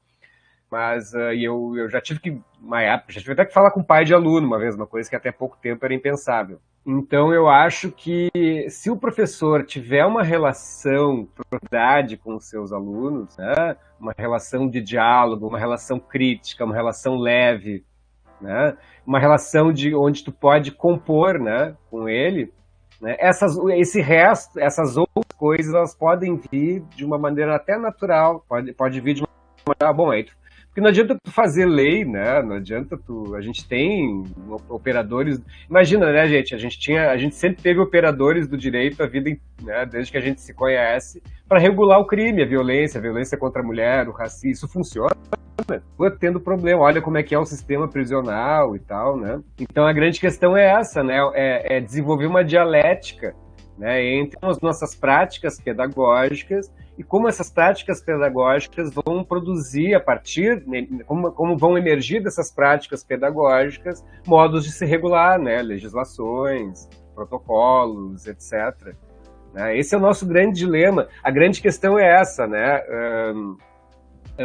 Mas 0.69 1.13
uh, 1.13 1.31
eu, 1.39 1.75
eu 1.77 1.87
já 1.89 2.01
tive 2.01 2.19
que, 2.19 2.41
já 3.07 3.21
tive 3.21 3.33
até 3.33 3.45
que 3.45 3.53
falar 3.53 3.69
com 3.69 3.83
pai 3.83 4.03
de 4.03 4.15
aluno 4.15 4.47
uma 4.47 4.57
vez, 4.57 4.73
uma 4.73 4.87
coisa 4.87 5.07
que 5.07 5.15
até 5.15 5.31
pouco 5.31 5.55
tempo 5.61 5.85
era 5.85 5.93
impensável. 5.93 6.59
Então 6.83 7.31
eu 7.31 7.47
acho 7.47 7.91
que 7.91 8.31
se 8.69 8.89
o 8.89 8.97
professor 8.97 9.63
tiver 9.63 10.03
uma 10.03 10.23
relação, 10.23 11.27
propriedade 11.35 12.17
com 12.17 12.35
os 12.35 12.49
seus 12.49 12.73
alunos, 12.73 13.37
né? 13.37 13.75
uma 13.99 14.13
relação 14.17 14.67
de 14.67 14.81
diálogo, 14.81 15.47
uma 15.47 15.59
relação 15.59 15.99
crítica, 15.99 16.65
uma 16.65 16.73
relação 16.73 17.15
leve, 17.15 17.85
né? 18.41 18.75
uma 19.05 19.19
relação 19.19 19.71
de 19.71 19.93
onde 19.93 20.23
tu 20.23 20.31
pode 20.31 20.71
compor 20.71 21.37
né? 21.37 21.75
com 21.91 22.09
ele, 22.09 22.51
né? 23.01 23.15
Essas, 23.19 23.57
esse 23.75 24.01
resto, 24.01 24.59
essas 24.59 24.97
outras 24.97 25.25
coisas, 25.37 25.73
elas 25.73 25.95
podem 25.95 26.39
vir 26.51 26.81
de 26.95 27.05
uma 27.05 27.17
maneira 27.17 27.55
até 27.55 27.77
natural, 27.77 28.43
pode, 28.47 28.73
pode 28.73 28.99
vir 29.01 29.15
de 29.15 29.21
uma 29.21 29.29
maneira. 29.65 29.93
Bom, 29.93 30.11
aí, 30.11 30.25
porque 30.77 30.81
não 30.81 30.89
adianta 30.89 31.17
tu 31.23 31.31
fazer 31.31 31.65
lei, 31.65 32.05
né? 32.05 32.39
Não 32.43 32.57
adianta 32.57 32.95
tu. 32.95 33.33
A 33.35 33.41
gente 33.41 33.67
tem 33.67 34.23
operadores. 34.69 35.41
Imagina, 35.67 36.11
né, 36.11 36.27
gente? 36.27 36.53
A 36.53 36.57
gente 36.59 36.77
tinha, 36.77 37.09
a 37.09 37.17
gente 37.17 37.33
sempre 37.33 37.63
teve 37.63 37.79
operadores 37.79 38.47
do 38.47 38.55
direito 38.55 39.01
a 39.01 39.07
vida, 39.07 39.35
né, 39.63 39.87
desde 39.87 40.11
que 40.11 40.19
a 40.19 40.21
gente 40.21 40.39
se 40.39 40.53
conhece, 40.53 41.19
para 41.49 41.59
regular 41.59 41.99
o 41.99 42.05
crime, 42.05 42.43
a 42.43 42.45
violência, 42.45 42.99
a 42.99 43.01
violência 43.01 43.35
contra 43.39 43.63
a 43.63 43.65
mulher, 43.65 44.07
o 44.07 44.11
racismo. 44.11 44.51
Isso 44.51 44.67
funciona 44.67 45.15
tendo 46.19 46.39
problema. 46.39 46.81
Olha 46.81 47.01
como 47.01 47.17
é 47.17 47.23
que 47.23 47.33
é 47.35 47.39
o 47.39 47.45
sistema 47.45 47.87
prisional 47.87 48.75
e 48.75 48.79
tal, 48.79 49.17
né? 49.17 49.41
Então 49.59 49.85
a 49.85 49.93
grande 49.93 50.19
questão 50.19 50.55
é 50.55 50.65
essa, 50.65 51.03
né? 51.03 51.17
É, 51.33 51.77
é 51.77 51.81
desenvolver 51.81 52.27
uma 52.27 52.43
dialética 52.43 53.35
né, 53.77 54.03
entre 54.03 54.37
as 54.41 54.59
nossas 54.59 54.95
práticas 54.95 55.59
pedagógicas 55.61 56.71
e 56.97 57.03
como 57.03 57.27
essas 57.27 57.51
práticas 57.51 58.01
pedagógicas 58.01 58.91
vão 58.91 59.23
produzir 59.23 59.93
a 59.93 59.99
partir, 59.99 60.63
né, 60.65 60.87
como, 61.05 61.31
como 61.31 61.55
vão 61.55 61.77
emergir 61.77 62.23
dessas 62.23 62.51
práticas 62.51 63.03
pedagógicas 63.03 64.03
modos 64.25 64.63
de 64.63 64.71
se 64.71 64.83
regular, 64.83 65.39
né, 65.39 65.61
legislações, 65.61 66.89
protocolos, 67.13 68.25
etc. 68.25 68.95
Né? 69.53 69.77
Esse 69.77 69.93
é 69.93 69.97
o 69.97 70.01
nosso 70.01 70.25
grande 70.25 70.59
dilema. 70.59 71.07
A 71.23 71.29
grande 71.29 71.61
questão 71.61 71.99
é 71.99 72.19
essa, 72.19 72.47
né? 72.47 72.81
Um, 73.33 73.57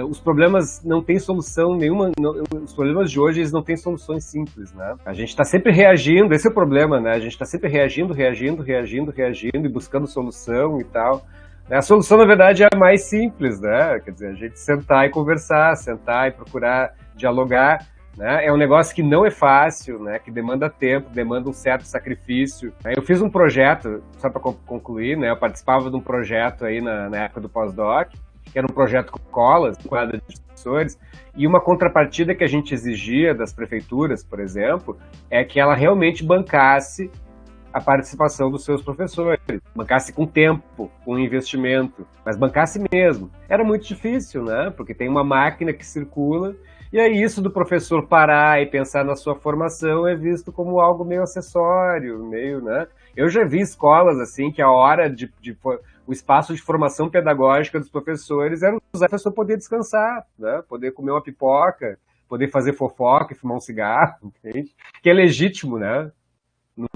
os 0.00 0.18
problemas 0.18 0.82
não 0.82 1.02
têm 1.02 1.18
solução 1.18 1.76
nenhuma. 1.76 2.12
Não, 2.18 2.42
os 2.62 2.72
problemas 2.72 3.10
de 3.10 3.20
hoje 3.20 3.40
eles 3.40 3.52
não 3.52 3.62
têm 3.62 3.76
soluções 3.76 4.24
simples, 4.24 4.72
né? 4.72 4.94
A 5.04 5.12
gente 5.12 5.28
está 5.28 5.44
sempre 5.44 5.70
reagindo, 5.70 6.32
esse 6.32 6.46
é 6.46 6.50
o 6.50 6.54
problema, 6.54 6.98
né? 7.00 7.10
A 7.10 7.20
gente 7.20 7.32
está 7.32 7.44
sempre 7.44 7.68
reagindo, 7.68 8.14
reagindo, 8.14 8.62
reagindo, 8.62 9.10
reagindo 9.10 9.66
e 9.66 9.68
buscando 9.68 10.06
solução 10.06 10.80
e 10.80 10.84
tal. 10.84 11.26
A 11.70 11.82
solução, 11.82 12.18
na 12.18 12.24
verdade, 12.24 12.62
é 12.62 12.68
a 12.72 12.76
mais 12.76 13.04
simples, 13.04 13.60
né? 13.60 14.00
Quer 14.00 14.10
dizer, 14.12 14.28
a 14.28 14.34
gente 14.34 14.58
sentar 14.58 15.06
e 15.06 15.10
conversar, 15.10 15.76
sentar 15.76 16.28
e 16.28 16.32
procurar 16.32 16.94
dialogar. 17.14 17.86
Né? 18.16 18.46
É 18.46 18.52
um 18.52 18.58
negócio 18.58 18.94
que 18.94 19.02
não 19.02 19.24
é 19.24 19.30
fácil, 19.30 19.98
né? 19.98 20.18
que 20.18 20.30
demanda 20.30 20.68
tempo, 20.68 21.08
demanda 21.10 21.48
um 21.48 21.52
certo 21.52 21.84
sacrifício. 21.84 22.72
Eu 22.84 23.02
fiz 23.02 23.22
um 23.22 23.30
projeto, 23.30 24.02
só 24.18 24.28
para 24.28 24.40
concluir, 24.40 25.16
né? 25.16 25.30
eu 25.30 25.36
participava 25.36 25.88
de 25.90 25.96
um 25.96 26.00
projeto 26.00 26.64
aí 26.64 26.80
na, 26.80 27.08
na 27.08 27.24
época 27.24 27.40
do 27.40 27.48
pós-doc, 27.48 28.12
que 28.44 28.58
era 28.58 28.66
um 28.66 28.74
projeto 28.74 29.12
com 29.12 29.18
colas, 29.30 29.76
quadra 29.86 30.18
de 30.18 30.40
professores, 30.40 30.98
e 31.36 31.46
uma 31.46 31.60
contrapartida 31.60 32.34
que 32.34 32.44
a 32.44 32.48
gente 32.48 32.74
exigia 32.74 33.34
das 33.34 33.52
prefeituras, 33.52 34.22
por 34.22 34.40
exemplo, 34.40 34.98
é 35.30 35.42
que 35.44 35.58
ela 35.58 35.74
realmente 35.74 36.24
bancasse 36.24 37.10
a 37.72 37.80
participação 37.80 38.50
dos 38.50 38.64
seus 38.64 38.82
professores, 38.82 39.40
bancasse 39.74 40.12
com 40.12 40.26
tempo, 40.26 40.90
com 41.04 41.18
investimento, 41.18 42.06
mas 42.24 42.36
bancasse 42.36 42.82
mesmo. 42.92 43.30
Era 43.48 43.64
muito 43.64 43.86
difícil, 43.86 44.44
né? 44.44 44.70
Porque 44.76 44.92
tem 44.92 45.08
uma 45.08 45.24
máquina 45.24 45.72
que 45.72 45.84
circula 45.84 46.54
e 46.92 47.00
aí 47.00 47.22
isso 47.22 47.40
do 47.40 47.50
professor 47.50 48.06
parar 48.06 48.60
e 48.60 48.66
pensar 48.66 49.02
na 49.02 49.16
sua 49.16 49.34
formação 49.34 50.06
é 50.06 50.14
visto 50.14 50.52
como 50.52 50.78
algo 50.78 51.06
meio 51.06 51.22
acessório, 51.22 52.22
meio, 52.26 52.60
né? 52.60 52.86
Eu 53.16 53.30
já 53.30 53.44
vi 53.44 53.60
escolas 53.60 54.20
assim 54.20 54.52
que 54.52 54.60
a 54.60 54.70
hora 54.70 55.08
de, 55.08 55.32
de 55.40 55.56
o 56.06 56.12
espaço 56.12 56.54
de 56.54 56.62
formação 56.62 57.08
pedagógica 57.08 57.78
dos 57.78 57.88
professores 57.88 58.62
era 58.62 58.76
usar 58.92 59.06
o 59.06 59.08
professor 59.08 59.32
poder 59.32 59.56
descansar, 59.56 60.26
né? 60.38 60.62
Poder 60.68 60.92
comer 60.92 61.12
uma 61.12 61.22
pipoca, 61.22 61.98
poder 62.28 62.48
fazer 62.48 62.72
fofoca 62.72 63.32
e 63.32 63.36
fumar 63.36 63.56
um 63.56 63.60
cigarro, 63.60 64.16
entende? 64.44 64.74
Que 65.02 65.10
é 65.10 65.12
legítimo, 65.12 65.78
né? 65.78 66.10
No 66.76 66.88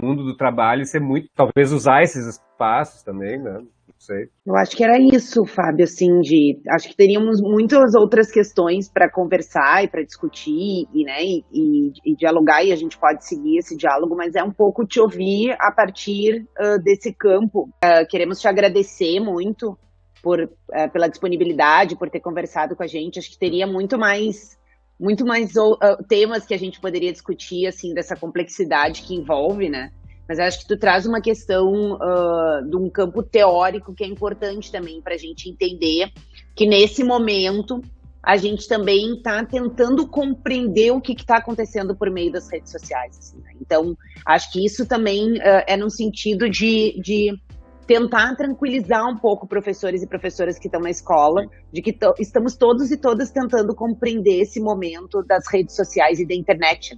mundo 0.00 0.24
do 0.24 0.36
trabalho, 0.36 0.82
isso 0.82 0.96
é 0.96 1.00
muito. 1.00 1.28
Talvez 1.34 1.72
usar 1.72 2.02
esses 2.02 2.26
espaços 2.26 3.02
também, 3.02 3.38
né? 3.38 3.62
Sei. 4.04 4.28
Eu 4.46 4.54
acho 4.56 4.76
que 4.76 4.84
era 4.84 4.98
isso, 4.98 5.44
Fábio, 5.46 5.84
assim, 5.84 6.20
de 6.20 6.60
acho 6.70 6.88
que 6.88 6.96
teríamos 6.96 7.40
muitas 7.40 7.94
outras 7.94 8.30
questões 8.30 8.90
para 8.90 9.10
conversar 9.10 9.84
e 9.84 9.88
para 9.88 10.02
discutir 10.02 10.86
e, 10.92 11.04
né, 11.04 11.22
e, 11.22 11.44
e, 11.52 11.92
e, 12.04 12.16
dialogar 12.16 12.62
e 12.62 12.72
a 12.72 12.76
gente 12.76 12.98
pode 12.98 13.26
seguir 13.26 13.58
esse 13.58 13.76
diálogo, 13.76 14.14
mas 14.14 14.34
é 14.34 14.42
um 14.42 14.52
pouco 14.52 14.86
te 14.86 15.00
ouvir 15.00 15.56
a 15.58 15.72
partir 15.72 16.42
uh, 16.60 16.82
desse 16.82 17.12
campo. 17.12 17.68
Uh, 17.82 18.06
queremos 18.08 18.40
te 18.40 18.46
agradecer 18.46 19.18
muito 19.20 19.76
por, 20.22 20.40
uh, 20.40 20.92
pela 20.92 21.08
disponibilidade, 21.08 21.96
por 21.96 22.10
ter 22.10 22.20
conversado 22.20 22.76
com 22.76 22.82
a 22.82 22.86
gente. 22.86 23.18
Acho 23.18 23.30
que 23.30 23.38
teria 23.38 23.66
muito 23.66 23.98
mais 23.98 24.62
muito 25.00 25.26
mais 25.26 25.52
temas 26.08 26.46
que 26.46 26.54
a 26.54 26.56
gente 26.56 26.80
poderia 26.80 27.10
discutir 27.10 27.66
assim 27.66 27.92
dessa 27.92 28.14
complexidade 28.14 29.02
que 29.02 29.12
envolve, 29.12 29.68
né? 29.68 29.90
Mas 30.28 30.38
acho 30.38 30.60
que 30.60 30.68
tu 30.68 30.78
traz 30.78 31.06
uma 31.06 31.20
questão 31.20 31.94
uh, 31.94 32.68
de 32.68 32.76
um 32.76 32.88
campo 32.88 33.22
teórico 33.22 33.94
que 33.94 34.04
é 34.04 34.06
importante 34.06 34.72
também 34.72 35.00
para 35.00 35.14
a 35.14 35.18
gente 35.18 35.48
entender 35.48 36.10
que 36.54 36.66
nesse 36.66 37.04
momento 37.04 37.80
a 38.22 38.38
gente 38.38 38.66
também 38.66 39.16
está 39.16 39.44
tentando 39.44 40.08
compreender 40.08 40.90
o 40.92 41.00
que 41.00 41.12
está 41.12 41.36
acontecendo 41.36 41.94
por 41.94 42.10
meio 42.10 42.32
das 42.32 42.50
redes 42.50 42.72
sociais. 42.72 43.18
Assim, 43.18 43.36
né? 43.38 43.50
Então, 43.60 43.96
acho 44.24 44.50
que 44.50 44.64
isso 44.64 44.86
também 44.86 45.34
uh, 45.34 45.64
é 45.66 45.76
no 45.76 45.90
sentido 45.90 46.48
de, 46.48 46.98
de 47.02 47.38
tentar 47.86 48.34
tranquilizar 48.34 49.06
um 49.06 49.16
pouco 49.18 49.46
professores 49.46 50.02
e 50.02 50.06
professoras 50.06 50.58
que 50.58 50.68
estão 50.68 50.80
na 50.80 50.90
escola, 50.90 51.46
de 51.70 51.82
que 51.82 51.96
estamos 52.18 52.56
todos 52.56 52.90
e 52.90 52.96
todas 52.96 53.30
tentando 53.30 53.74
compreender 53.74 54.40
esse 54.40 54.58
momento 54.58 55.22
das 55.22 55.44
redes 55.46 55.76
sociais 55.76 56.18
e 56.18 56.26
da 56.26 56.34
internet. 56.34 56.96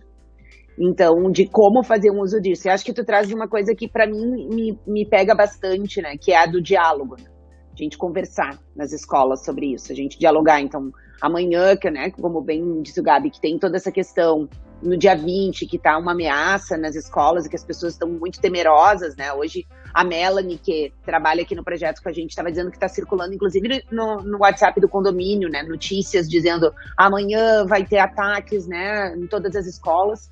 Então, 0.79 1.31
de 1.31 1.49
como 1.49 1.83
fazer 1.83 2.11
um 2.11 2.21
uso 2.21 2.41
disso. 2.41 2.69
Eu 2.69 2.73
acho 2.73 2.85
que 2.85 2.93
tu 2.93 3.05
traz 3.05 3.29
de 3.29 3.35
uma 3.35 3.49
coisa 3.49 3.75
que 3.75 3.89
para 3.89 4.07
mim 4.07 4.49
me, 4.49 4.79
me 4.87 5.09
pega 5.09 5.35
bastante, 5.35 6.03
né? 6.03 6.17
Que 6.21 6.33
é 6.33 6.43
a 6.43 6.47
do 6.47 6.61
diálogo. 6.61 7.17
Né? 7.19 7.29
A 7.73 7.83
gente 7.83 7.97
conversar 7.97 8.59
nas 8.75 8.93
escolas 8.93 9.45
sobre 9.45 9.75
isso, 9.75 9.93
a 9.93 9.95
gente 9.95 10.19
dialogar. 10.19 10.61
Então, 10.61 10.91
amanhã, 11.21 11.77
que, 11.77 11.91
né, 11.91 12.11
como 12.11 12.41
bem 12.41 12.83
disse 12.83 13.01
o 13.01 13.03
Gabi, 13.03 13.31
que 13.31 13.41
tem 13.41 13.59
toda 13.59 13.77
essa 13.77 13.93
questão 13.93 14.49
no 14.83 14.97
dia 14.97 15.17
20, 15.17 15.67
que 15.67 15.79
tá 15.79 15.97
uma 15.99 16.13
ameaça 16.13 16.77
nas 16.77 16.95
escolas 16.95 17.47
e 17.47 17.49
que 17.49 17.57
as 17.57 17.65
pessoas 17.65 17.95
estão 17.95 18.09
muito 18.09 18.41
temerosas, 18.41 19.17
né? 19.17 19.33
Hoje 19.33 19.67
a 19.95 20.05
Melanie, 20.05 20.59
que 20.59 20.93
trabalha 21.05 21.43
aqui 21.43 21.55
no 21.55 21.65
projeto 21.65 22.03
com 22.03 22.09
a 22.11 22.13
gente, 22.13 22.31
estava 22.31 22.51
dizendo 22.51 22.71
que 22.71 22.77
está 22.77 22.89
circulando, 22.89 23.35
inclusive 23.35 23.83
no, 23.91 24.23
no, 24.23 24.39
WhatsApp 24.39 24.79
do 24.81 24.89
condomínio, 24.89 25.49
né? 25.49 25.63
Notícias 25.63 26.29
dizendo 26.29 26.73
amanhã 26.97 27.65
vai 27.67 27.85
ter 27.85 27.99
ataques, 27.99 28.67
né? 28.67 29.15
Em 29.17 29.27
todas 29.27 29.57
as 29.57 29.67
escolas. 29.67 30.31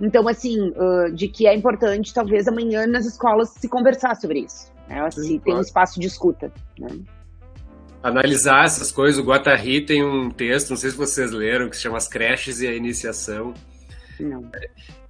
Então, 0.00 0.26
assim, 0.26 0.70
uh, 0.70 1.12
de 1.12 1.28
que 1.28 1.46
é 1.46 1.54
importante, 1.54 2.14
talvez 2.14 2.48
amanhã 2.48 2.86
nas 2.86 3.04
escolas 3.04 3.50
se 3.50 3.68
conversar 3.68 4.16
sobre 4.16 4.40
isso. 4.40 4.72
Né? 4.88 5.00
Assim, 5.00 5.22
Sim, 5.22 5.38
tem 5.38 5.54
um 5.54 5.60
espaço 5.60 6.00
de 6.00 6.06
escuta. 6.06 6.50
Né? 6.78 6.88
Analisar 8.02 8.64
essas 8.64 8.90
coisas. 8.90 9.20
O 9.20 9.24
Guattari 9.24 9.84
tem 9.84 10.02
um 10.02 10.30
texto, 10.30 10.70
não 10.70 10.76
sei 10.76 10.90
se 10.90 10.96
vocês 10.96 11.30
leram, 11.32 11.68
que 11.68 11.76
se 11.76 11.82
chama 11.82 11.98
As 11.98 12.08
Creches 12.08 12.60
e 12.62 12.66
a 12.66 12.72
Iniciação. 12.72 13.52
Não. 14.18 14.50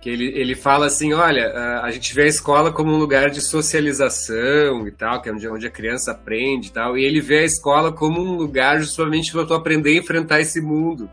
que 0.00 0.08
ele, 0.08 0.26
ele 0.38 0.54
fala 0.54 0.86
assim, 0.86 1.12
olha, 1.12 1.52
a 1.82 1.90
gente 1.90 2.14
vê 2.14 2.22
a 2.22 2.28
escola 2.28 2.72
como 2.72 2.92
um 2.92 2.96
lugar 2.96 3.28
de 3.28 3.40
socialização 3.40 4.86
e 4.86 4.90
tal, 4.92 5.20
que 5.20 5.28
é 5.28 5.32
onde, 5.32 5.48
onde 5.48 5.66
a 5.66 5.70
criança 5.70 6.12
aprende 6.12 6.68
e 6.68 6.72
tal, 6.72 6.96
e 6.96 7.04
ele 7.04 7.20
vê 7.20 7.40
a 7.40 7.44
escola 7.44 7.92
como 7.92 8.20
um 8.20 8.36
lugar 8.36 8.78
justamente 8.78 9.32
para 9.32 9.44
tu 9.44 9.52
aprender 9.52 9.90
a 9.90 9.98
enfrentar 9.98 10.40
esse 10.40 10.60
mundo. 10.60 11.10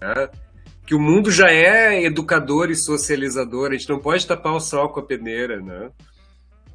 Né? 0.00 0.28
Que 0.86 0.94
o 0.94 1.00
mundo 1.00 1.30
já 1.30 1.50
é 1.50 2.04
educador 2.04 2.70
e 2.70 2.76
socializador, 2.76 3.70
a 3.70 3.72
gente 3.74 3.88
não 3.88 3.98
pode 3.98 4.26
tapar 4.26 4.54
o 4.54 4.60
sol 4.60 4.90
com 4.90 5.00
a 5.00 5.06
peneira, 5.06 5.60
né? 5.60 5.90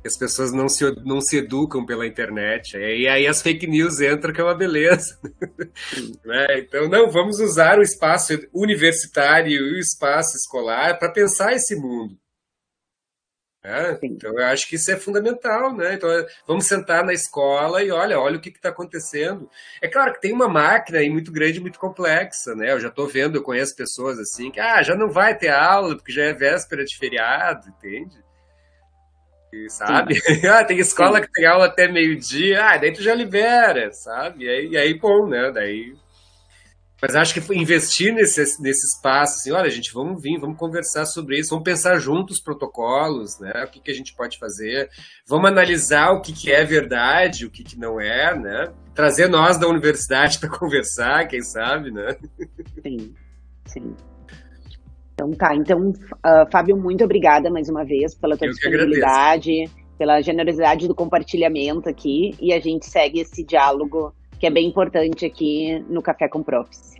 as 0.06 0.18
pessoas 0.18 0.52
não 0.52 0.70
se, 0.70 0.84
não 1.04 1.20
se 1.20 1.38
educam 1.38 1.86
pela 1.86 2.08
internet. 2.08 2.78
E 2.78 3.08
aí 3.08 3.28
as 3.28 3.42
fake 3.42 3.68
news 3.68 4.00
entram, 4.00 4.34
que 4.34 4.42
é 4.42 4.44
uma 4.44 4.56
beleza. 4.56 5.18
né? 6.26 6.60
Então, 6.60 6.88
não, 6.88 7.10
vamos 7.12 7.40
usar 7.40 7.78
o 7.78 7.84
espaço 7.84 8.34
universitário 8.54 9.52
e 9.52 9.76
o 9.76 9.80
espaço 9.80 10.38
escolar 10.38 10.98
para 10.98 11.12
pensar 11.12 11.54
esse 11.54 11.76
mundo. 11.76 12.18
É, 13.62 14.00
então 14.04 14.32
eu 14.40 14.46
acho 14.46 14.70
que 14.70 14.76
isso 14.76 14.90
é 14.90 14.96
fundamental, 14.96 15.76
né? 15.76 15.96
Então 15.96 16.10
vamos 16.48 16.66
sentar 16.66 17.04
na 17.04 17.12
escola 17.12 17.84
e 17.84 17.92
olha, 17.92 18.18
olha 18.18 18.38
o 18.38 18.40
que 18.40 18.50
está 18.50 18.70
acontecendo. 18.70 19.50
É 19.82 19.88
claro 19.88 20.14
que 20.14 20.22
tem 20.22 20.32
uma 20.32 20.48
máquina 20.48 21.00
aí 21.00 21.10
muito 21.10 21.30
grande, 21.30 21.60
muito 21.60 21.78
complexa, 21.78 22.56
né? 22.56 22.72
Eu 22.72 22.80
já 22.80 22.88
estou 22.88 23.06
vendo, 23.06 23.38
eu 23.38 23.44
conheço 23.44 23.76
pessoas 23.76 24.18
assim 24.18 24.50
que 24.50 24.62
ah, 24.62 24.82
já 24.82 24.96
não 24.96 25.10
vai 25.10 25.38
ter 25.38 25.50
aula 25.50 25.96
porque 25.96 26.12
já 26.12 26.24
é 26.24 26.34
véspera 26.34 26.86
de 26.86 26.98
feriado, 26.98 27.68
entende? 27.68 28.18
sabe? 29.68 30.16
ah, 30.48 30.64
tem 30.64 30.78
escola 30.78 31.18
Sim. 31.18 31.26
que 31.26 31.32
tem 31.32 31.46
aula 31.46 31.66
até 31.66 31.88
meio-dia, 31.88 32.64
ah, 32.64 32.78
daí 32.78 32.94
tu 32.94 33.02
já 33.02 33.14
libera, 33.14 33.92
sabe? 33.92 34.46
E 34.46 34.50
aí, 34.50 34.68
e 34.70 34.78
aí 34.78 34.94
bom, 34.94 35.28
né? 35.28 35.52
Daí. 35.52 35.96
Mas 37.02 37.16
acho 37.16 37.34
que 37.34 37.56
investir 37.56 38.14
nesse, 38.14 38.62
nesse 38.62 38.86
espaço, 38.86 39.38
assim, 39.38 39.52
olha, 39.52 39.70
gente, 39.70 39.94
vamos 39.94 40.22
vir, 40.22 40.38
vamos 40.38 40.58
conversar 40.58 41.06
sobre 41.06 41.40
isso, 41.40 41.52
vamos 41.52 41.64
pensar 41.64 41.98
juntos 41.98 42.38
os 42.38 42.44
protocolos, 42.44 43.40
né? 43.40 43.64
O 43.66 43.72
que, 43.72 43.80
que 43.80 43.92
a 43.92 43.94
gente 43.94 44.14
pode 44.14 44.38
fazer, 44.38 44.90
vamos 45.26 45.50
analisar 45.50 46.12
o 46.12 46.22
que, 46.22 46.34
que 46.34 46.52
é 46.52 46.64
verdade, 46.66 47.46
o 47.46 47.50
que, 47.50 47.64
que 47.64 47.80
não 47.80 48.02
é, 48.02 48.38
né? 48.38 48.74
Trazer 48.94 49.30
nós 49.30 49.58
da 49.58 49.68
universidade 49.68 50.40
para 50.40 50.50
conversar, 50.50 51.28
quem 51.28 51.42
sabe, 51.42 51.90
né? 51.90 52.18
Sim, 52.84 53.14
sim. 53.66 53.96
Então 55.14 55.32
tá, 55.32 55.56
então, 55.56 55.90
uh, 55.90 56.52
Fábio, 56.52 56.78
muito 56.78 57.04
obrigada 57.04 57.50
mais 57.50 57.70
uma 57.70 57.84
vez 57.86 58.16
pela 58.16 58.38
tua 58.38 58.48
Eu 58.48 58.52
disponibilidade, 58.52 59.70
pela 59.98 60.22
generosidade 60.22 60.88
do 60.88 60.96
compartilhamento 60.96 61.90
aqui, 61.90 62.36
e 62.40 62.54
a 62.54 62.60
gente 62.60 62.86
segue 62.86 63.20
esse 63.20 63.44
diálogo 63.44 64.14
que 64.40 64.48
é 64.48 64.50
bem 64.50 64.68
importante 64.68 65.26
aqui 65.26 65.84
no 65.90 66.02
Café 66.02 66.28
com 66.28 66.42
Profs. 66.42 66.99